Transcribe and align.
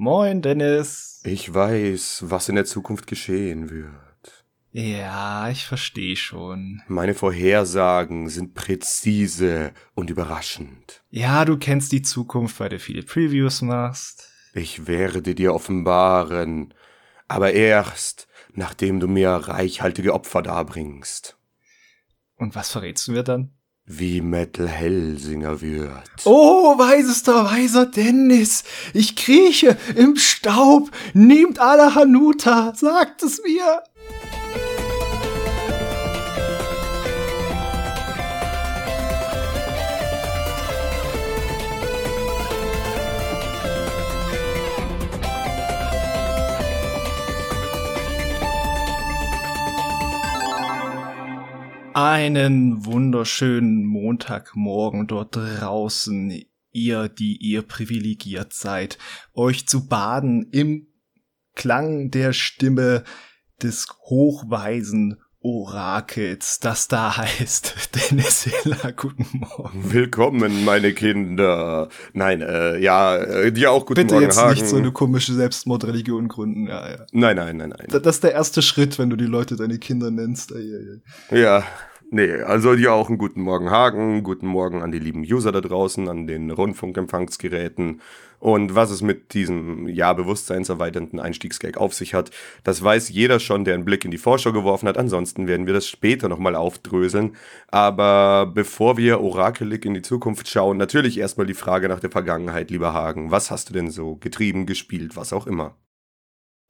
Moin, 0.00 0.42
Dennis. 0.42 1.20
Ich 1.24 1.52
weiß, 1.52 2.22
was 2.28 2.48
in 2.48 2.54
der 2.54 2.64
Zukunft 2.64 3.08
geschehen 3.08 3.68
wird. 3.68 4.44
Ja, 4.70 5.50
ich 5.50 5.66
verstehe 5.66 6.14
schon. 6.14 6.82
Meine 6.86 7.14
Vorhersagen 7.14 8.28
sind 8.28 8.54
präzise 8.54 9.72
und 9.96 10.08
überraschend. 10.08 11.02
Ja, 11.10 11.44
du 11.44 11.56
kennst 11.56 11.90
die 11.90 12.02
Zukunft, 12.02 12.60
weil 12.60 12.68
du 12.68 12.78
viele 12.78 13.02
Previews 13.02 13.60
machst. 13.60 14.30
Ich 14.54 14.86
werde 14.86 15.34
dir 15.34 15.52
offenbaren, 15.52 16.74
aber 17.26 17.52
erst, 17.54 18.28
nachdem 18.52 19.00
du 19.00 19.08
mir 19.08 19.30
reichhaltige 19.30 20.14
Opfer 20.14 20.42
darbringst. 20.42 21.36
Und 22.36 22.54
was 22.54 22.70
verrätst 22.70 23.08
du 23.08 23.12
mir 23.12 23.24
dann? 23.24 23.50
Wie 23.90 24.20
Metal 24.20 24.68
Hellsinger 24.68 25.62
wird. 25.62 25.90
Oh, 26.24 26.78
weisester, 26.78 27.46
weiser 27.46 27.86
Dennis, 27.86 28.62
ich 28.92 29.16
krieche 29.16 29.78
im 29.96 30.16
Staub, 30.16 30.90
nehmt 31.14 31.58
alle 31.58 31.94
Hanuta, 31.94 32.74
sagt 32.74 33.22
es 33.22 33.42
mir. 33.42 33.82
Einen 52.00 52.84
wunderschönen 52.86 53.84
Montagmorgen 53.84 55.08
dort 55.08 55.34
draußen, 55.34 56.44
ihr, 56.70 57.08
die 57.08 57.36
ihr 57.38 57.62
privilegiert 57.62 58.52
seid, 58.52 58.98
euch 59.34 59.66
zu 59.66 59.88
baden 59.88 60.48
im 60.52 60.86
Klang 61.56 62.12
der 62.12 62.32
Stimme 62.32 63.02
des 63.60 63.88
hochweisen 64.08 65.16
Orakels, 65.40 66.60
das 66.60 66.86
da 66.88 67.16
heißt. 67.16 67.74
Dennis 67.94 68.44
Hiller, 68.44 68.92
guten 68.92 69.38
Morgen. 69.38 69.92
Willkommen, 69.92 70.64
meine 70.64 70.92
Kinder. 70.92 71.88
Nein, 72.12 72.42
äh, 72.42 72.78
ja, 72.78 73.16
äh, 73.16 73.50
dir 73.50 73.72
auch 73.72 73.86
guten 73.86 74.02
Bitte 74.02 74.14
Morgen, 74.14 74.26
jetzt 74.26 74.38
Hagen. 74.38 74.54
nicht 74.54 74.68
so 74.68 74.76
eine 74.76 74.92
komische 74.92 75.32
Selbstmordreligion 75.32 76.28
gründen. 76.28 76.68
Ja, 76.68 76.90
ja. 76.90 77.06
Nein, 77.12 77.36
nein, 77.36 77.56
nein, 77.56 77.70
nein. 77.76 77.86
Das 77.88 78.16
ist 78.16 78.24
der 78.24 78.32
erste 78.34 78.62
Schritt, 78.62 78.98
wenn 78.98 79.10
du 79.10 79.16
die 79.16 79.26
Leute 79.26 79.56
deine 79.56 79.78
Kinder 79.78 80.10
nennst. 80.10 80.52
Ja, 81.30 81.64
nee, 82.10 82.32
also 82.42 82.74
dir 82.74 82.92
auch 82.92 83.08
einen 83.08 83.18
guten 83.18 83.42
Morgen, 83.42 83.70
Hagen. 83.70 84.22
Guten 84.22 84.46
Morgen 84.46 84.82
an 84.82 84.92
die 84.92 84.98
lieben 84.98 85.22
User 85.22 85.52
da 85.52 85.60
draußen, 85.60 86.08
an 86.08 86.26
den 86.26 86.50
Rundfunkempfangsgeräten. 86.50 88.00
Und 88.38 88.74
was 88.74 88.90
es 88.90 89.02
mit 89.02 89.34
diesem, 89.34 89.88
ja, 89.88 90.12
bewusstseinserweiternden 90.12 91.18
Einstiegsgag 91.18 91.76
auf 91.76 91.94
sich 91.94 92.14
hat, 92.14 92.30
das 92.62 92.82
weiß 92.82 93.08
jeder 93.08 93.40
schon, 93.40 93.64
der 93.64 93.74
einen 93.74 93.84
Blick 93.84 94.04
in 94.04 94.10
die 94.10 94.18
Vorschau 94.18 94.52
geworfen 94.52 94.88
hat. 94.88 94.98
Ansonsten 94.98 95.48
werden 95.48 95.66
wir 95.66 95.74
das 95.74 95.88
später 95.88 96.28
nochmal 96.28 96.54
aufdröseln. 96.54 97.36
Aber 97.68 98.46
bevor 98.46 98.96
wir 98.96 99.20
orakelig 99.20 99.84
in 99.84 99.94
die 99.94 100.02
Zukunft 100.02 100.48
schauen, 100.48 100.76
natürlich 100.76 101.18
erstmal 101.18 101.46
die 101.46 101.54
Frage 101.54 101.88
nach 101.88 102.00
der 102.00 102.10
Vergangenheit, 102.10 102.70
lieber 102.70 102.92
Hagen. 102.92 103.30
Was 103.30 103.50
hast 103.50 103.70
du 103.70 103.72
denn 103.74 103.90
so 103.90 104.16
getrieben, 104.16 104.66
gespielt, 104.66 105.16
was 105.16 105.32
auch 105.32 105.46
immer? 105.46 105.74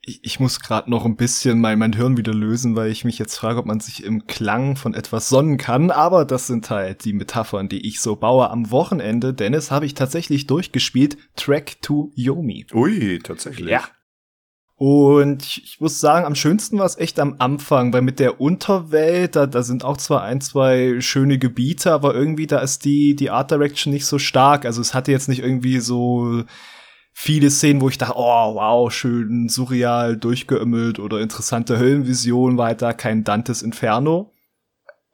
Ich, 0.01 0.21
ich 0.23 0.41
muss 0.41 0.61
gerade 0.61 0.91
noch 0.91 1.05
ein 1.05 1.17
bisschen 1.17 1.61
mein, 1.61 1.79
mein 1.79 1.93
Hirn 1.93 2.17
wieder 2.17 2.33
lösen, 2.33 2.77
weil 2.77 2.91
ich 2.91 3.05
mich 3.05 3.19
jetzt 3.19 3.37
frage, 3.37 3.59
ob 3.59 3.67
man 3.67 3.81
sich 3.81 4.05
im 4.05 4.27
Klang 4.27 4.77
von 4.77 4.95
etwas 4.95 5.29
sonnen 5.29 5.57
kann. 5.57 5.91
Aber 5.91 6.25
das 6.25 6.47
sind 6.47 6.71
halt 6.71 7.05
die 7.05 7.13
Metaphern, 7.13 7.69
die 7.69 7.87
ich 7.87 8.01
so 8.01 8.17
baue. 8.17 8.51
Am 8.51 8.71
Wochenende, 8.71 9.35
Dennis, 9.35 9.71
habe 9.71 9.87
ich 9.87 9.95
tatsächlich 9.95 10.47
durchgespielt 10.47 11.19
Track 11.37 11.83
to 11.83 12.13
Yomi. 12.15 12.67
Ui, 12.73 13.19
tatsächlich. 13.23 13.69
Ja. 13.69 13.83
Und 14.79 15.45
ich, 15.45 15.81
muss 15.81 15.99
sagen, 15.99 16.25
am 16.25 16.37
schönsten 16.37 16.79
war 16.79 16.87
es 16.87 16.97
echt 16.97 17.19
am 17.19 17.35
Anfang, 17.41 17.93
weil 17.93 18.03
mit 18.03 18.21
der 18.21 18.41
Unterwelt, 18.41 19.35
da, 19.35 19.49
da 19.49 19.65
sind 19.65 19.85
auch 19.85 19.97
zwar 19.97 20.23
ein, 20.23 20.41
zwei 20.41 21.01
schöne 21.01 21.37
Gebiete, 21.39 21.93
aber 21.93 22.15
irgendwie 22.15 22.47
da 22.47 22.61
ist 22.61 22.85
die, 22.85 23.17
die 23.17 23.31
Art 23.31 23.51
Direction 23.51 23.93
nicht 23.93 24.07
so 24.07 24.21
stark. 24.21 24.65
Also 24.65 24.81
es 24.81 24.95
hatte 24.95 25.11
jetzt 25.11 25.29
nicht 25.29 25.43
irgendwie 25.43 25.81
so 25.81 26.45
viele 27.21 27.51
Szenen, 27.51 27.81
wo 27.81 27.89
ich 27.89 27.99
dachte, 27.99 28.15
oh 28.17 28.55
wow, 28.55 28.93
schön 28.93 29.49
surreal 29.49 30.17
durchgeömmelt 30.17 31.01
oder 31.01 31.21
interessante 31.21 31.77
Höllenvision, 31.77 32.57
da 32.57 32.93
kein 32.93 33.25
Dantes 33.25 33.61
Inferno. 33.61 34.33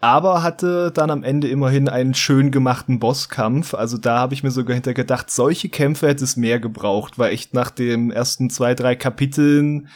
Aber 0.00 0.42
hatte 0.42 0.92
dann 0.92 1.10
am 1.10 1.22
Ende 1.22 1.48
immerhin 1.48 1.88
einen 1.88 2.12
schön 2.12 2.50
gemachten 2.50 2.98
Bosskampf. 2.98 3.72
Also 3.72 3.96
da 3.96 4.18
habe 4.18 4.34
ich 4.34 4.42
mir 4.42 4.50
sogar 4.50 4.74
hinter 4.74 4.92
gedacht, 4.92 5.30
solche 5.30 5.70
Kämpfe 5.70 6.08
hätte 6.08 6.24
es 6.24 6.36
mehr 6.36 6.60
gebraucht, 6.60 7.18
weil 7.18 7.32
echt 7.32 7.54
nach 7.54 7.70
den 7.70 8.10
ersten 8.10 8.50
zwei, 8.50 8.74
drei 8.74 8.96
Kapiteln 8.96 9.88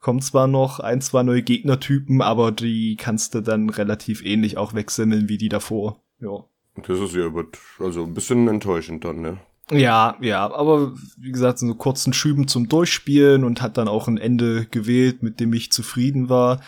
kommen 0.00 0.20
zwar 0.20 0.48
noch 0.48 0.80
ein, 0.80 1.00
zwei 1.00 1.22
neue 1.22 1.44
Gegnertypen, 1.44 2.22
aber 2.22 2.50
die 2.50 2.96
kannst 2.96 3.36
du 3.36 3.40
dann 3.40 3.70
relativ 3.70 4.24
ähnlich 4.24 4.56
auch 4.56 4.74
wegsemmeln 4.74 5.28
wie 5.28 5.38
die 5.38 5.48
davor. 5.48 6.02
Ja. 6.18 6.44
Das 6.74 6.98
ist 6.98 7.14
ja 7.14 7.30
also 7.78 8.02
ein 8.02 8.14
bisschen 8.14 8.48
enttäuschend 8.48 9.04
dann, 9.04 9.20
ne? 9.20 9.38
Ja, 9.72 10.16
ja, 10.20 10.52
aber 10.52 10.92
wie 11.16 11.32
gesagt, 11.32 11.58
so 11.58 11.74
kurzen 11.74 12.12
Schüben 12.12 12.46
zum 12.46 12.68
Durchspielen 12.68 13.44
und 13.44 13.62
hat 13.62 13.78
dann 13.78 13.88
auch 13.88 14.06
ein 14.06 14.18
Ende 14.18 14.66
gewählt, 14.66 15.22
mit 15.22 15.40
dem 15.40 15.52
ich 15.52 15.72
zufrieden 15.72 16.28
war. 16.28 16.60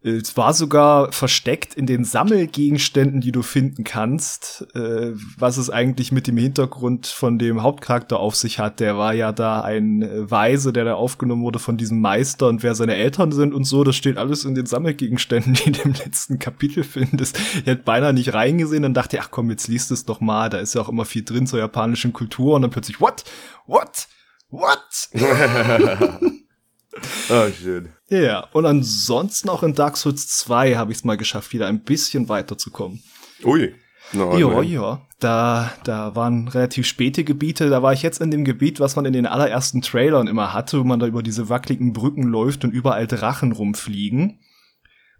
Es 0.00 0.36
war 0.36 0.54
sogar 0.54 1.10
versteckt 1.10 1.74
in 1.74 1.86
den 1.86 2.04
Sammelgegenständen, 2.04 3.20
die 3.20 3.32
du 3.32 3.42
finden 3.42 3.82
kannst, 3.82 4.68
äh, 4.76 5.10
was 5.36 5.56
es 5.56 5.70
eigentlich 5.70 6.12
mit 6.12 6.28
dem 6.28 6.36
Hintergrund 6.36 7.08
von 7.08 7.36
dem 7.36 7.62
Hauptcharakter 7.62 8.20
auf 8.20 8.36
sich 8.36 8.60
hat. 8.60 8.78
Der 8.78 8.96
war 8.96 9.12
ja 9.12 9.32
da 9.32 9.60
ein 9.62 10.02
äh, 10.02 10.30
Weise, 10.30 10.72
der 10.72 10.84
da 10.84 10.94
aufgenommen 10.94 11.42
wurde 11.42 11.58
von 11.58 11.76
diesem 11.76 12.00
Meister 12.00 12.46
und 12.46 12.62
wer 12.62 12.76
seine 12.76 12.94
Eltern 12.94 13.32
sind 13.32 13.52
und 13.52 13.64
so, 13.64 13.82
das 13.82 13.96
steht 13.96 14.18
alles 14.18 14.44
in 14.44 14.54
den 14.54 14.66
Sammelgegenständen, 14.66 15.54
die 15.64 15.72
du 15.72 15.82
im 15.82 15.94
letzten 15.94 16.38
Kapitel 16.38 16.84
findest. 16.84 17.36
Ich 17.36 17.66
hätte 17.66 17.82
beinahe 17.82 18.12
nicht 18.12 18.34
reingesehen, 18.34 18.84
dann 18.84 18.94
dachte 18.94 19.16
ich, 19.16 19.22
ach 19.22 19.32
komm, 19.32 19.50
jetzt 19.50 19.66
liest 19.66 19.90
es 19.90 20.04
doch 20.04 20.20
mal, 20.20 20.48
da 20.48 20.58
ist 20.58 20.76
ja 20.76 20.80
auch 20.80 20.88
immer 20.88 21.06
viel 21.06 21.24
drin 21.24 21.48
zur 21.48 21.58
japanischen 21.58 22.12
Kultur 22.12 22.54
und 22.54 22.62
dann 22.62 22.70
plötzlich, 22.70 23.00
what? 23.00 23.24
What? 23.66 24.06
What? 24.50 25.10
Ah, 27.30 27.48
schön. 27.50 27.90
Ja, 28.08 28.48
und 28.52 28.64
ansonsten 28.64 29.50
auch 29.50 29.62
in 29.62 29.74
Dark 29.74 29.96
Souls 29.96 30.28
2 30.28 30.76
habe 30.76 30.92
ich 30.92 30.98
es 30.98 31.04
mal 31.04 31.16
geschafft, 31.16 31.52
wieder 31.52 31.66
ein 31.66 31.80
bisschen 31.80 32.28
weiterzukommen. 32.28 33.02
Ui. 33.44 33.74
No, 34.12 34.36
ja, 34.38 34.62
ja. 34.62 35.06
Da, 35.20 35.72
da 35.84 36.14
waren 36.14 36.48
relativ 36.48 36.86
späte 36.86 37.24
Gebiete. 37.24 37.68
Da 37.68 37.82
war 37.82 37.92
ich 37.92 38.02
jetzt 38.02 38.20
in 38.20 38.30
dem 38.30 38.44
Gebiet, 38.44 38.80
was 38.80 38.96
man 38.96 39.04
in 39.04 39.12
den 39.12 39.26
allerersten 39.26 39.82
Trailern 39.82 40.28
immer 40.28 40.54
hatte, 40.54 40.80
wo 40.80 40.84
man 40.84 41.00
da 41.00 41.06
über 41.06 41.22
diese 41.22 41.48
wackeligen 41.48 41.92
Brücken 41.92 42.22
läuft 42.22 42.64
und 42.64 42.70
überall 42.70 43.06
Drachen 43.06 43.52
rumfliegen. 43.52 44.38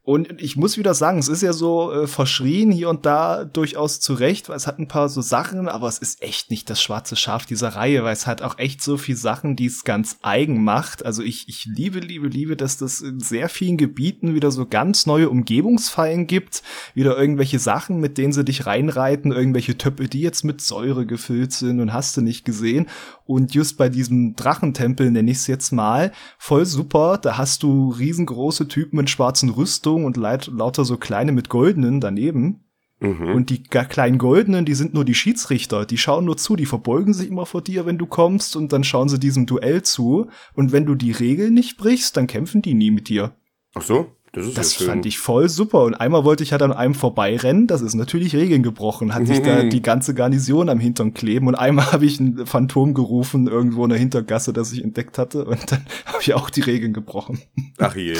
Und 0.08 0.40
ich 0.40 0.56
muss 0.56 0.78
wieder 0.78 0.94
sagen, 0.94 1.18
es 1.18 1.28
ist 1.28 1.42
ja 1.42 1.52
so 1.52 1.92
äh, 1.92 2.06
verschrien 2.06 2.70
hier 2.70 2.88
und 2.88 3.04
da 3.04 3.44
durchaus 3.44 4.00
zurecht, 4.00 4.48
weil 4.48 4.56
es 4.56 4.66
hat 4.66 4.78
ein 4.78 4.88
paar 4.88 5.10
so 5.10 5.20
Sachen, 5.20 5.68
aber 5.68 5.86
es 5.86 5.98
ist 5.98 6.22
echt 6.22 6.50
nicht 6.50 6.70
das 6.70 6.80
schwarze 6.80 7.14
Schaf 7.14 7.44
dieser 7.44 7.76
Reihe, 7.76 8.04
weil 8.04 8.14
es 8.14 8.26
hat 8.26 8.40
auch 8.40 8.56
echt 8.56 8.80
so 8.80 8.96
viel 8.96 9.16
Sachen, 9.16 9.54
die 9.54 9.66
es 9.66 9.84
ganz 9.84 10.16
eigen 10.22 10.64
macht. 10.64 11.04
Also 11.04 11.22
ich, 11.22 11.46
ich 11.50 11.66
liebe, 11.66 12.00
liebe, 12.00 12.28
liebe, 12.28 12.56
dass 12.56 12.78
das 12.78 13.02
in 13.02 13.20
sehr 13.20 13.50
vielen 13.50 13.76
Gebieten 13.76 14.34
wieder 14.34 14.50
so 14.50 14.64
ganz 14.64 15.04
neue 15.04 15.28
Umgebungsfallen 15.28 16.26
gibt, 16.26 16.62
wieder 16.94 17.18
irgendwelche 17.18 17.58
Sachen, 17.58 18.00
mit 18.00 18.16
denen 18.16 18.32
sie 18.32 18.46
dich 18.46 18.64
reinreiten, 18.64 19.30
irgendwelche 19.30 19.76
Töpfe, 19.76 20.08
die 20.08 20.22
jetzt 20.22 20.42
mit 20.42 20.62
Säure 20.62 21.04
gefüllt 21.04 21.52
sind 21.52 21.80
und 21.80 21.92
hast 21.92 22.16
du 22.16 22.22
nicht 22.22 22.46
gesehen. 22.46 22.86
Und 23.26 23.54
just 23.54 23.76
bei 23.76 23.90
diesem 23.90 24.36
Drachentempel, 24.36 25.10
nenne 25.10 25.30
ich 25.30 25.36
es 25.36 25.48
jetzt 25.48 25.70
mal, 25.70 26.12
voll 26.38 26.64
super. 26.64 27.18
Da 27.18 27.36
hast 27.36 27.62
du 27.62 27.90
riesengroße 27.90 28.68
Typen 28.68 28.96
mit 28.96 29.10
schwarzen 29.10 29.50
Rüstungen 29.50 29.97
und 30.04 30.16
leit- 30.16 30.46
lauter 30.48 30.84
so 30.84 30.96
kleine 30.96 31.32
mit 31.32 31.48
goldenen 31.48 32.00
daneben. 32.00 32.64
Mhm. 33.00 33.28
Und 33.32 33.50
die 33.50 33.62
kleinen 33.62 34.18
Goldenen, 34.18 34.64
die 34.64 34.74
sind 34.74 34.92
nur 34.92 35.04
die 35.04 35.14
Schiedsrichter. 35.14 35.86
Die 35.86 35.98
schauen 35.98 36.24
nur 36.24 36.36
zu, 36.36 36.56
die 36.56 36.66
verbeugen 36.66 37.14
sich 37.14 37.28
immer 37.28 37.46
vor 37.46 37.62
dir, 37.62 37.86
wenn 37.86 37.96
du 37.98 38.06
kommst, 38.06 38.56
und 38.56 38.72
dann 38.72 38.82
schauen 38.82 39.08
sie 39.08 39.20
diesem 39.20 39.46
Duell 39.46 39.82
zu. 39.82 40.26
Und 40.54 40.72
wenn 40.72 40.84
du 40.84 40.96
die 40.96 41.12
Regeln 41.12 41.54
nicht 41.54 41.76
brichst, 41.76 42.16
dann 42.16 42.26
kämpfen 42.26 42.60
die 42.60 42.74
nie 42.74 42.90
mit 42.90 43.08
dir. 43.08 43.30
Ach 43.74 43.82
so, 43.82 44.08
das 44.32 44.46
ist 44.46 44.58
Das 44.58 44.80
ja 44.80 44.86
fand 44.86 45.06
ich 45.06 45.20
voll 45.20 45.48
super. 45.48 45.84
Und 45.84 45.94
einmal 45.94 46.24
wollte 46.24 46.42
ich 46.42 46.50
halt 46.50 46.62
an 46.62 46.72
einem 46.72 46.94
vorbeirennen. 46.94 47.68
Das 47.68 47.82
ist 47.82 47.94
natürlich 47.94 48.34
Regeln 48.34 48.64
gebrochen. 48.64 49.14
Hatte 49.14 49.32
ich 49.32 49.42
da 49.42 49.62
die 49.62 49.80
ganze 49.82 50.12
Garnison 50.12 50.68
am 50.68 50.80
Hintern 50.80 51.14
kleben. 51.14 51.46
Und 51.46 51.54
einmal 51.54 51.86
habe 51.92 52.04
ich 52.04 52.18
ein 52.18 52.46
Phantom 52.46 52.94
gerufen, 52.94 53.46
irgendwo 53.46 53.84
in 53.84 53.90
der 53.90 53.98
Hintergasse, 54.00 54.52
das 54.52 54.72
ich 54.72 54.82
entdeckt 54.82 55.18
hatte. 55.18 55.44
Und 55.44 55.70
dann 55.70 55.86
habe 56.06 56.18
ich 56.20 56.34
auch 56.34 56.50
die 56.50 56.62
Regeln 56.62 56.92
gebrochen. 56.94 57.38
Ach 57.78 57.94
je. 57.94 58.16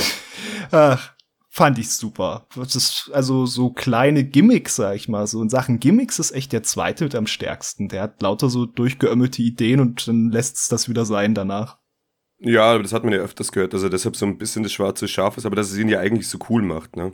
Ach, 0.71 1.15
fand 1.59 1.77
ich 1.79 1.91
super. 1.91 2.47
Ist 2.57 3.11
also 3.13 3.45
so 3.45 3.71
kleine 3.71 4.23
Gimmicks, 4.23 4.77
sag 4.77 4.95
ich 4.95 5.09
mal. 5.09 5.27
So 5.27 5.43
in 5.43 5.49
Sachen 5.49 5.81
Gimmicks 5.81 6.21
ist 6.21 6.31
echt 6.31 6.53
der 6.53 6.63
zweite 6.63 7.03
mit 7.03 7.17
am 7.17 7.27
stärksten. 7.27 7.89
Der 7.89 8.03
hat 8.03 8.23
lauter 8.23 8.49
so 8.49 8.65
durchgeömmelte 8.65 9.43
Ideen 9.43 9.81
und 9.81 10.07
dann 10.07 10.31
lässt 10.31 10.57
es 10.57 10.69
das 10.69 10.89
wieder 10.89 11.05
sein 11.05 11.35
danach. 11.35 11.79
Ja, 12.39 12.71
aber 12.71 12.85
das 12.85 12.93
hat 12.93 13.03
man 13.03 13.13
ja 13.13 13.19
öfters 13.19 13.51
gehört, 13.51 13.75
dass 13.75 13.83
er 13.83 13.91
deshalb 13.91 14.15
so 14.15 14.25
ein 14.25 14.39
bisschen 14.39 14.63
das 14.63 14.71
schwarze 14.73 15.09
Schaf 15.09 15.37
ist, 15.37 15.47
aber 15.47 15.57
dass 15.57 15.73
es 15.73 15.79
ihn 15.79 15.89
ja 15.89 15.99
eigentlich 15.99 16.29
so 16.29 16.39
cool 16.49 16.63
macht, 16.63 16.97
ne? 16.97 17.13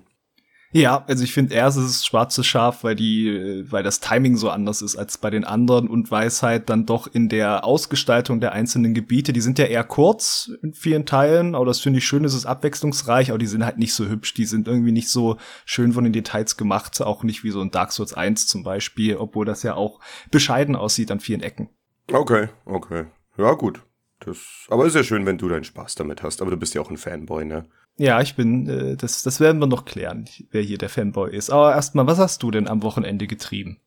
Ja, 0.76 1.05
also 1.06 1.23
ich 1.23 1.32
finde 1.32 1.55
erst 1.55 1.79
ist 1.79 1.85
es 1.85 2.05
schwarzes 2.05 2.47
Schaf, 2.47 2.82
weil 2.82 2.97
die, 2.97 3.65
weil 3.71 3.85
das 3.85 4.00
Timing 4.00 4.37
so 4.37 4.50
anders 4.50 4.82
ist 4.82 4.97
als 4.97 5.19
bei 5.19 5.31
den 5.31 5.44
anderen 5.44 5.87
und 5.87 6.11
weiß 6.11 6.43
halt 6.43 6.69
dann 6.69 6.85
doch 6.85 7.06
in 7.06 7.29
der 7.29 7.65
Ausgestaltung 7.65 8.41
der 8.41 8.50
einzelnen 8.50 8.93
Gebiete, 8.93 9.32
die 9.32 9.41
sind 9.41 9.61
ja 9.61 9.67
eher 9.67 9.85
kurz 9.85 10.50
in 10.62 10.75
vielen 10.75 11.06
Teilen, 11.06 11.55
aber 11.55 11.65
das 11.65 11.79
finde 11.79 12.00
ich 12.00 12.05
schön, 12.05 12.25
es 12.25 12.35
ist 12.35 12.44
abwechslungsreich, 12.44 13.31
aber 13.31 13.38
die 13.38 13.47
sind 13.47 13.65
halt 13.65 13.79
nicht 13.79 13.94
so 13.94 14.09
hübsch, 14.09 14.35
die 14.35 14.47
sind 14.47 14.67
irgendwie 14.67 14.91
nicht 14.91 15.11
so 15.11 15.37
schön 15.65 15.93
von 15.93 16.03
den 16.03 16.12
Details 16.12 16.56
gemacht, 16.56 17.00
auch 17.00 17.23
nicht 17.23 17.44
wie 17.44 17.53
so 17.53 17.61
ein 17.61 17.71
Dark 17.71 17.93
Souls 17.93 18.12
1 18.12 18.49
zum 18.49 18.65
Beispiel, 18.65 19.17
obwohl 19.17 19.47
das 19.47 19.62
ja 19.62 19.75
auch 19.75 20.00
bescheiden 20.32 20.75
aussieht 20.75 21.12
an 21.12 21.21
vielen 21.21 21.43
Ecken. 21.43 21.69
Okay, 22.12 22.49
okay. 22.65 23.05
Ja, 23.38 23.53
gut. 23.53 23.81
Das, 24.25 24.67
aber 24.69 24.87
ist 24.87 24.97
ja 24.97 25.05
schön, 25.05 25.26
wenn 25.26 25.38
du 25.38 25.49
deinen 25.49 25.65
Spaß 25.65 25.94
damit 25.97 26.23
hast, 26.23 26.41
aber 26.41 26.50
du 26.50 26.56
bist 26.56 26.75
ja 26.75 26.81
auch 26.81 26.91
ein 26.91 26.97
Fanboy, 26.97 27.44
ne? 27.44 27.67
Ja, 27.97 28.21
ich 28.21 28.35
bin, 28.35 28.69
äh, 28.69 28.97
das, 28.97 29.23
das 29.23 29.38
werden 29.38 29.61
wir 29.61 29.67
noch 29.67 29.85
klären, 29.85 30.29
wer 30.50 30.62
hier 30.62 30.79
der 30.79 30.88
Fanboy 30.88 31.35
ist. 31.35 31.50
Aber 31.50 31.75
erstmal, 31.75 32.06
was 32.06 32.19
hast 32.19 32.43
du 32.43 32.50
denn 32.50 32.67
am 32.67 32.82
Wochenende 32.82 33.26
getrieben? 33.26 33.79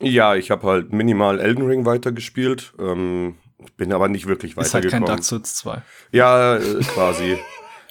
Ja, 0.00 0.34
ich 0.34 0.50
habe 0.50 0.66
halt 0.66 0.92
minimal 0.92 1.38
Elden 1.40 1.64
Ring 1.64 1.86
weitergespielt. 1.86 2.74
Ähm, 2.78 3.36
bin 3.76 3.92
aber 3.92 4.08
nicht 4.08 4.26
wirklich 4.26 4.56
weitergekommen. 4.56 4.86
Ist 4.86 4.92
halt 4.92 5.02
kein 5.02 5.04
Dark 5.04 5.24
Souls 5.24 5.54
2. 5.56 5.82
Ja, 6.12 6.56
äh, 6.56 6.80
quasi. 6.82 7.38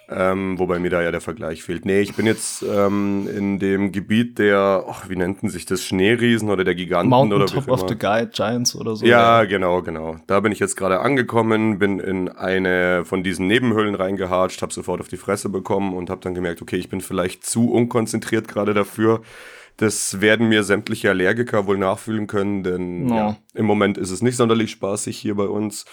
Ähm, 0.09 0.59
wobei 0.59 0.79
mir 0.79 0.89
da 0.89 1.01
ja 1.01 1.11
der 1.11 1.21
Vergleich 1.21 1.63
fehlt. 1.63 1.85
Nee, 1.85 2.01
ich 2.01 2.13
bin 2.15 2.25
jetzt 2.25 2.61
ähm, 2.61 3.27
in 3.33 3.57
dem 3.57 3.91
Gebiet 3.93 4.37
der, 4.37 4.83
oh, 4.85 4.95
wie 5.07 5.15
nannten 5.15 5.49
sich 5.49 5.65
das, 5.65 5.81
Schneeriesen 5.83 6.49
oder 6.49 6.63
der 6.63 6.75
Giganten 6.75 7.09
Mountain 7.09 7.41
oder 7.41 7.45
Top 7.45 7.69
of 7.69 7.87
the 7.87 7.97
Guide 7.97 8.31
Giants 8.33 8.75
oder 8.75 8.95
so. 8.95 9.05
Ja, 9.05 9.41
ja, 9.41 9.45
genau, 9.45 9.81
genau. 9.81 10.17
Da 10.27 10.41
bin 10.41 10.51
ich 10.51 10.59
jetzt 10.59 10.75
gerade 10.75 10.99
angekommen, 10.99 11.79
bin 11.79 11.99
in 11.99 12.27
eine 12.27 13.05
von 13.05 13.23
diesen 13.23 13.47
Nebenhöhlen 13.47 13.95
reingehatscht, 13.95 14.61
habe 14.61 14.73
sofort 14.73 14.99
auf 14.99 15.07
die 15.07 15.17
Fresse 15.17 15.49
bekommen 15.49 15.93
und 15.93 16.09
habe 16.09 16.21
dann 16.21 16.35
gemerkt, 16.35 16.61
okay, 16.61 16.77
ich 16.77 16.89
bin 16.89 16.99
vielleicht 16.99 17.45
zu 17.45 17.71
unkonzentriert 17.71 18.47
gerade 18.47 18.73
dafür. 18.73 19.21
Das 19.77 20.21
werden 20.21 20.49
mir 20.49 20.63
sämtliche 20.63 21.09
Allergiker 21.09 21.65
wohl 21.65 21.77
nachfühlen 21.77 22.27
können, 22.27 22.63
denn 22.63 23.05
no. 23.05 23.15
ja, 23.15 23.37
im 23.53 23.65
Moment 23.65 23.97
ist 23.97 24.11
es 24.11 24.21
nicht 24.21 24.35
sonderlich 24.35 24.71
spaßig 24.71 25.17
hier 25.17 25.35
bei 25.35 25.45
uns. 25.45 25.85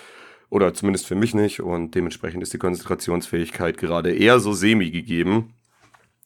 Oder 0.50 0.74
zumindest 0.74 1.06
für 1.06 1.14
mich 1.14 1.34
nicht. 1.34 1.60
Und 1.60 1.94
dementsprechend 1.94 2.42
ist 2.42 2.52
die 2.52 2.58
Konzentrationsfähigkeit 2.58 3.78
gerade 3.78 4.12
eher 4.12 4.40
so 4.40 4.52
semi 4.52 4.90
gegeben. 4.90 5.54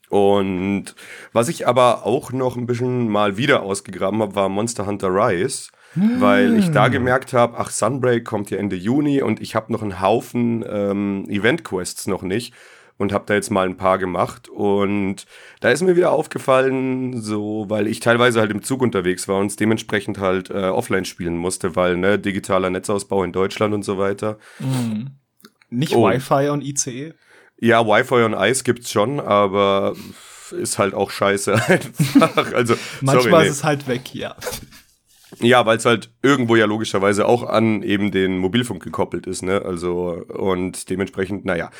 Und 0.08 0.94
was 1.32 1.48
ich 1.48 1.68
aber 1.68 2.06
auch 2.06 2.32
noch 2.32 2.56
ein 2.56 2.66
bisschen 2.66 3.08
mal 3.08 3.36
wieder 3.36 3.62
ausgegraben 3.62 4.20
habe, 4.22 4.34
war 4.34 4.48
Monster 4.48 4.86
Hunter 4.86 5.08
Rise. 5.08 5.68
Hm. 5.92 6.20
Weil 6.20 6.58
ich 6.58 6.70
da 6.70 6.88
gemerkt 6.88 7.32
habe, 7.32 7.56
ach, 7.56 7.70
Sunbreak 7.70 8.24
kommt 8.24 8.50
ja 8.50 8.58
Ende 8.58 8.74
Juni 8.74 9.22
und 9.22 9.40
ich 9.40 9.54
habe 9.54 9.72
noch 9.72 9.82
einen 9.82 10.00
Haufen 10.00 10.64
ähm, 10.68 11.24
Event-Quests 11.28 12.08
noch 12.08 12.22
nicht 12.22 12.52
und 12.96 13.12
habe 13.12 13.24
da 13.26 13.34
jetzt 13.34 13.50
mal 13.50 13.66
ein 13.66 13.76
paar 13.76 13.98
gemacht 13.98 14.48
und 14.48 15.26
da 15.60 15.70
ist 15.70 15.82
mir 15.82 15.96
wieder 15.96 16.12
aufgefallen, 16.12 17.20
so 17.20 17.66
weil 17.68 17.86
ich 17.86 18.00
teilweise 18.00 18.40
halt 18.40 18.50
im 18.50 18.62
Zug 18.62 18.82
unterwegs 18.82 19.26
war 19.26 19.38
und 19.38 19.46
es 19.46 19.56
dementsprechend 19.56 20.18
halt 20.18 20.50
äh, 20.50 20.68
offline 20.68 21.04
spielen 21.04 21.36
musste, 21.36 21.76
weil 21.76 21.96
ne 21.96 22.18
digitaler 22.18 22.70
Netzausbau 22.70 23.24
in 23.24 23.32
Deutschland 23.32 23.74
und 23.74 23.82
so 23.82 23.98
weiter. 23.98 24.38
Mhm. 24.60 25.10
Nicht 25.70 25.94
und, 25.94 26.02
Wi-Fi 26.02 26.50
und 26.50 26.62
ICE? 26.62 27.14
Ja, 27.58 27.86
Wi-Fi 27.86 28.24
und 28.24 28.34
Eis 28.34 28.64
gibt's 28.64 28.90
schon, 28.90 29.20
aber 29.20 29.94
ist 30.52 30.78
halt 30.78 30.94
auch 30.94 31.10
scheiße 31.10 31.54
einfach. 31.68 32.52
Also 32.52 32.74
manchmal 33.00 33.22
sorry, 33.22 33.42
nee. 33.42 33.48
ist 33.48 33.56
es 33.56 33.64
halt 33.64 33.88
weg, 33.88 34.14
ja. 34.14 34.36
Ja, 35.40 35.66
weil 35.66 35.78
es 35.78 35.84
halt 35.84 36.10
irgendwo 36.22 36.54
ja 36.54 36.66
logischerweise 36.66 37.26
auch 37.26 37.42
an 37.42 37.82
eben 37.82 38.12
den 38.12 38.38
Mobilfunk 38.38 38.82
gekoppelt 38.82 39.26
ist, 39.26 39.42
ne? 39.42 39.62
Also 39.62 40.24
und 40.28 40.90
dementsprechend, 40.90 41.44
naja. 41.44 41.70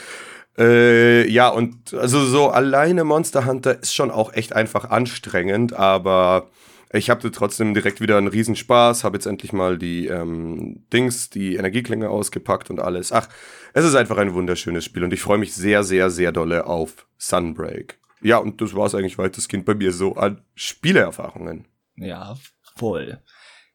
Äh, 0.56 1.29
ja, 1.31 1.49
und 1.49 1.95
also 1.95 2.25
so 2.25 2.49
alleine 2.49 3.05
Monster 3.05 3.45
Hunter 3.47 3.81
ist 3.83 3.95
schon 3.95 4.11
auch 4.11 4.33
echt 4.33 4.55
einfach 4.55 4.91
anstrengend, 4.91 5.73
aber 5.73 6.49
ich 6.93 7.11
hatte 7.11 7.33
trotzdem 7.33 7.75
direkt 7.75 8.01
wieder 8.01 8.17
einen 8.19 8.29
Riesenspaß, 8.29 9.03
habe 9.03 9.17
jetzt 9.17 9.27
endlich 9.27 9.53
mal 9.53 9.79
die 9.79 10.06
ähm, 10.06 10.85
Dings, 10.93 11.29
die 11.29 11.56
Energieklinge 11.56 12.09
ausgepackt 12.09 12.71
und 12.71 12.79
alles. 12.79 13.11
Ach, 13.11 13.29
es 13.73 13.85
ist 13.85 13.97
einfach 13.97 14.17
ein 14.17 14.35
wunderschönes 14.35 14.85
Spiel 14.85 15.03
und 15.03 15.12
ich 15.12 15.21
freue 15.21 15.39
mich 15.39 15.55
sehr, 15.55 15.83
sehr, 15.83 16.09
sehr 16.11 16.31
dolle 16.31 16.67
auf 16.67 17.09
Sunbreak. 17.19 17.99
Ja, 18.23 18.39
und 18.39 18.61
das 18.61 18.77
war 18.77 18.87
es 18.87 18.95
eigentlich 18.95 19.19
weitestgehend 19.19 19.67
bei 19.67 19.75
mir 19.75 19.93
so 19.93 20.15
an 20.15 20.41
Spieleerfahrungen. 20.55 21.67
Ja, 21.97 22.37
voll. 22.77 23.21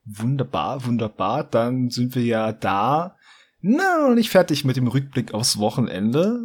Wunderbar, 0.06 0.86
wunderbar. 0.86 1.44
Dann 1.44 1.90
sind 1.90 2.16
wir 2.16 2.24
ja 2.24 2.54
da 2.54 3.18
na, 3.62 4.14
nicht 4.14 4.30
fertig 4.30 4.66
mit 4.66 4.78
dem 4.78 4.88
Rückblick 4.88 5.34
aufs 5.34 5.58
Wochenende, 5.58 6.40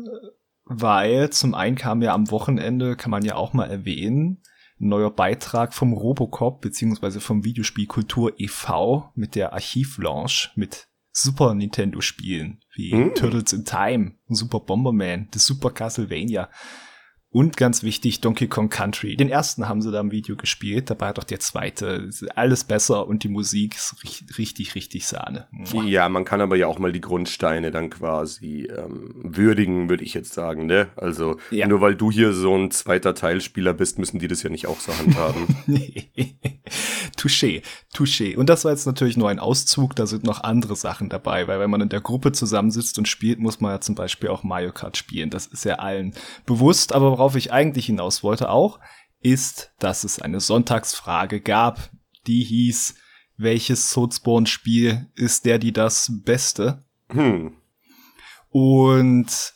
weil 0.65 1.31
zum 1.31 1.55
einen 1.55 1.77
kam 1.77 2.03
ja 2.03 2.15
am 2.15 2.31
Wochenende, 2.31 2.97
kann 2.97 3.11
man 3.11 3.25
ja 3.25 3.37
auch 3.37 3.53
mal 3.53 3.71
erwähnen, 3.71 4.43
ein 4.81 4.89
neuer 4.89 5.11
Beitrag 5.11 5.75
vom 5.75 5.93
Robocop 5.93 6.61
beziehungsweise 6.61 7.21
vom 7.21 7.45
Videospiel 7.45 7.87
Kultur 7.87 8.33
e.V. 8.39 9.11
mit 9.15 9.35
der 9.35 9.53
Archivlaunch 9.53 10.51
mit 10.57 10.89
Super 11.13 11.55
Nintendo 11.55 12.01
Spielen 12.01 12.61
wie 12.75 12.93
mm. 12.93 13.15
Turtles 13.15 13.53
in 13.53 13.65
Time, 13.65 14.17
Super 14.29 14.61
Bomberman, 14.61 15.29
The 15.33 15.39
Super 15.39 15.71
Castlevania 15.71 16.51
und 17.35 17.57
ganz 17.57 17.83
wichtig, 17.83 18.21
Donkey 18.21 18.47
Kong 18.47 18.69
Country. 18.69 19.17
Den 19.17 19.29
ersten 19.29 19.69
haben 19.69 19.83
sie 19.83 19.91
da 19.91 19.99
im 19.99 20.13
Video 20.13 20.37
gespielt, 20.37 20.89
dabei 20.89 21.09
hat 21.09 21.19
auch 21.19 21.25
der 21.25 21.41
zweite. 21.41 22.09
Alles 22.37 22.63
besser 22.63 23.09
und 23.09 23.25
die 23.25 23.29
Musik 23.29 23.75
ist 23.75 23.97
richtig, 24.39 24.77
richtig 24.77 25.09
Sahne. 25.09 25.49
Ja, 25.85 26.09
man 26.09 26.25
kann 26.25 26.41
aber 26.41 26.55
ja 26.55 26.69
auch 26.69 26.79
mal 26.79 26.93
die 26.93 27.01
Grundsteine 27.01 27.73
dann 27.73 27.91
quasi 27.91 28.69
ähm, 28.71 29.17
würdigen, 29.17 29.89
würde 29.91 30.05
ich 30.05 30.15
jetzt 30.15 30.33
sagen, 30.33 30.67
ne? 30.67 30.87
Also 30.95 31.37
ja. 31.51 31.67
nur 31.67 31.81
weil 31.81 31.97
du 31.97 32.13
hier 32.13 32.33
so 32.33 32.57
ein 32.57 32.71
zweiter 32.71 33.17
Teilspieler 33.17 33.75
bist, 33.75 33.99
müssen 33.99 34.21
die 34.21 34.29
das 34.29 34.45
ja 34.45 34.51
nicht 34.51 34.69
auch 34.69 34.79
so 34.79 34.97
handhaben. 34.97 35.49
nee. 35.67 36.11
Touché, 37.17 37.63
touché. 37.93 38.37
Und 38.37 38.49
das 38.49 38.65
war 38.65 38.71
jetzt 38.71 38.87
natürlich 38.87 39.17
nur 39.17 39.29
ein 39.29 39.41
Auszug, 39.41 39.97
da 39.97 40.07
sind 40.07 40.23
noch 40.23 40.45
andere 40.45 40.77
Sachen 40.77 41.09
dabei, 41.09 41.49
weil 41.49 41.59
wenn 41.59 41.71
man 41.71 41.81
in 41.81 41.89
der 41.89 42.01
Gruppe 42.01 42.31
zusammensitzt 42.31 42.97
und 42.99 43.09
spielt, 43.09 43.41
muss 43.41 43.61
man 43.61 43.73
ja 43.73 43.81
zum 43.81 43.97
Beispiel 43.97 44.29
auch 44.29 44.45
Mario 44.45 44.71
Kart 44.71 44.97
spielen. 44.97 45.31
Das 45.31 45.47
ist 45.47 45.65
ja 45.65 45.77
allen 45.77 46.15
bewusst, 46.47 46.93
aber 46.93 47.24
worauf 47.25 47.37
ich 47.37 47.55
eigentlich 47.55 47.87
hinaus 47.87 48.23
wollte 48.23 48.51
auch, 48.51 48.81
ist, 49.23 49.73
dass 49.79 50.05
es 50.05 50.21
eine 50.21 50.41
Sonntagsfrage 50.41 51.41
gab, 51.41 51.91
die 52.27 52.45
hieß, 52.45 52.97
welches 53.39 53.89
Soulsborne-Spiel 53.89 55.07
ist 55.15 55.47
der, 55.47 55.59
die 55.59 55.73
das 55.73 56.13
Beste? 56.23 56.85
Hm. 57.09 57.57
Und 58.51 59.55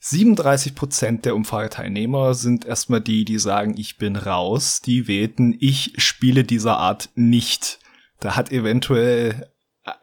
37% 0.00 1.22
der 1.22 1.34
Umfrageteilnehmer 1.34 2.34
sind 2.34 2.64
erstmal 2.64 3.00
die, 3.00 3.24
die 3.24 3.40
sagen, 3.40 3.74
ich 3.76 3.98
bin 3.98 4.14
raus. 4.14 4.80
Die 4.80 5.08
wählten, 5.08 5.56
ich 5.58 5.94
spiele 5.96 6.44
dieser 6.44 6.78
Art 6.78 7.10
nicht. 7.16 7.80
Da 8.20 8.36
hat 8.36 8.52
eventuell 8.52 9.50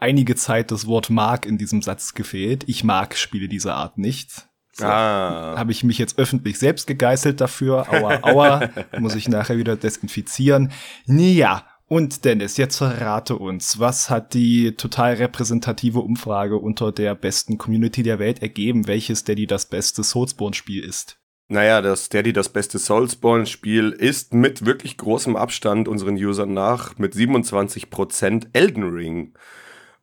einige 0.01 0.35
Zeit 0.35 0.71
das 0.71 0.87
Wort 0.87 1.09
mag 1.09 1.45
in 1.45 1.57
diesem 1.57 1.81
Satz 1.81 2.15
gefehlt. 2.15 2.65
Ich 2.67 2.83
mag 2.83 3.15
Spiele 3.15 3.47
dieser 3.47 3.75
Art 3.75 3.97
nicht. 3.97 4.49
So, 4.77 4.85
ah. 4.85 5.55
Habe 5.57 5.71
ich 5.71 5.83
mich 5.83 5.97
jetzt 5.97 6.19
öffentlich 6.19 6.59
selbst 6.59 6.85
gegeißelt 6.85 7.41
dafür. 7.41 7.91
Aua, 7.91 8.19
aua. 8.21 8.69
muss 8.99 9.15
ich 9.15 9.27
nachher 9.27 9.57
wieder 9.57 9.75
desinfizieren. 9.75 10.71
Ja, 11.07 11.65
und 11.87 12.25
Dennis, 12.25 12.57
jetzt 12.57 12.77
verrate 12.77 13.37
uns, 13.37 13.79
was 13.79 14.09
hat 14.09 14.33
die 14.33 14.73
total 14.73 15.13
repräsentative 15.13 15.99
Umfrage 15.99 16.57
unter 16.57 16.91
der 16.91 17.15
besten 17.15 17.57
Community 17.57 18.03
der 18.03 18.19
Welt 18.19 18.41
ergeben, 18.41 18.87
welches 18.87 19.23
Daddy 19.23 19.47
das 19.47 19.67
beste 19.67 20.03
Soulsborne-Spiel 20.03 20.83
ist? 20.83 21.17
Naja, 21.47 21.81
das 21.81 22.09
Daddy 22.09 22.33
das 22.33 22.49
beste 22.49 22.77
Soulsborne-Spiel 22.77 23.91
ist 23.91 24.33
mit 24.33 24.65
wirklich 24.65 24.97
großem 24.97 25.37
Abstand 25.37 25.87
unseren 25.87 26.15
Usern 26.15 26.53
nach 26.53 26.97
mit 26.97 27.13
27% 27.13 28.47
Elden 28.51 28.83
Ring. 28.83 29.33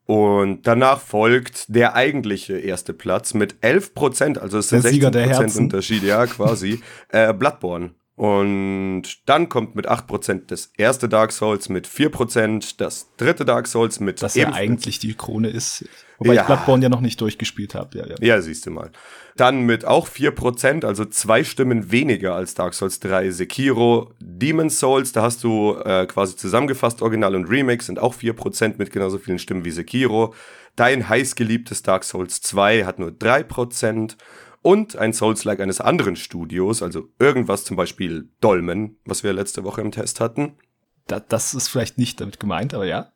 Und 0.06 0.66
danach 0.66 1.00
folgt 1.00 1.75
der 1.75 1.94
eigentliche 1.94 2.58
erste 2.58 2.92
Platz 2.92 3.32
mit 3.32 3.56
11 3.62 3.94
Prozent, 3.94 4.38
also 4.38 4.58
es 4.58 4.68
sind 4.68 4.82
16 4.82 5.11
Prozent 5.11 5.56
Unterschied, 5.56 6.02
ja, 6.02 6.26
quasi, 6.26 6.80
äh, 7.08 7.32
Bloodborne. 7.32 7.94
Und 8.16 9.28
dann 9.28 9.49
kommt 9.49 9.75
mit 9.75 9.90
8% 9.90 10.42
das 10.47 10.71
erste 10.76 11.09
Dark 11.09 11.33
Souls, 11.33 11.68
mit 11.68 11.88
4% 11.88 12.75
das 12.76 13.09
dritte 13.16 13.44
Dark 13.44 13.66
Souls, 13.66 13.99
mit 13.99 14.23
Das 14.23 14.37
ja 14.37 14.52
eigentlich 14.52 15.00
die 15.00 15.14
Krone 15.14 15.49
ist. 15.49 15.85
Wobei 16.18 16.35
ja. 16.35 16.42
ich 16.42 16.47
Bloodborne 16.47 16.85
ja 16.85 16.88
noch 16.88 17.00
nicht 17.00 17.21
durchgespielt 17.21 17.75
habe. 17.75 17.99
Ja, 17.99 18.06
ja. 18.06 18.14
ja, 18.21 18.40
siehst 18.40 18.66
du 18.66 18.71
mal. 18.71 18.92
Dann 19.37 19.62
mit 19.62 19.85
auch 19.85 20.06
4%, 20.06 20.85
also 20.85 21.04
zwei 21.06 21.42
Stimmen 21.42 21.90
weniger 21.90 22.37
als 22.37 22.54
Dark 22.54 22.75
Souls 22.75 23.00
3, 23.00 23.30
Sekiro, 23.30 24.12
Demon 24.21 24.71
Souls, 24.71 25.11
da 25.11 25.23
hast 25.23 25.42
du 25.42 25.76
äh, 25.85 26.06
quasi 26.06 26.37
zusammengefasst, 26.37 27.02
Original 27.02 27.35
und 27.35 27.47
Remake 27.47 27.83
sind 27.83 27.99
auch 27.99 28.14
4% 28.14 28.75
mit 28.78 28.92
genauso 28.92 29.18
vielen 29.18 29.40
Stimmen 29.40 29.64
wie 29.64 29.73
Sekiro. 29.73 30.35
Dein 30.76 31.09
heißgeliebtes 31.09 31.83
Dark 31.83 32.04
Souls 32.04 32.40
2 32.42 32.85
hat 32.85 33.00
nur 33.00 33.11
3% 33.11 34.16
und 34.64 34.97
ein 34.97 35.12
Souls-like 35.12 35.61
eines 35.61 35.80
anderen 35.83 36.16
Studios, 36.16 36.83
also 36.83 37.09
irgendwas 37.18 37.64
zum 37.64 37.76
Beispiel 37.76 38.30
Dolmen, 38.40 38.97
was 39.04 39.23
wir 39.23 39.35
letzte 39.35 39.62
Woche 39.62 39.83
im 39.83 39.92
Test 39.92 40.21
hatten. 40.21 40.54
Da, 41.06 41.21
das 41.21 41.52
ist 41.52 41.68
vielleicht 41.68 41.99
nicht 41.99 42.18
damit 42.21 42.40
gemeint, 42.40 42.73
aber 42.73 42.87
ja. 42.87 43.12